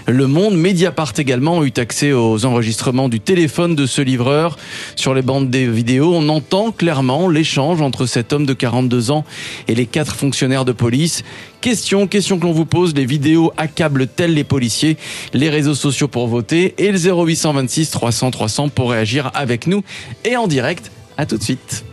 [0.07, 4.57] Le Monde, Mediapart également, ont eu accès aux enregistrements du téléphone de ce livreur.
[4.95, 9.25] Sur les bandes des vidéos, on entend clairement l'échange entre cet homme de 42 ans
[9.67, 11.23] et les quatre fonctionnaires de police.
[11.63, 14.97] Question, question que l'on vous pose, les vidéos accablent-elles les policiers
[15.31, 19.81] Les réseaux sociaux pour voter et le 0826 300 300 pour réagir avec nous
[20.25, 20.91] et en direct.
[21.15, 21.85] À tout de suite.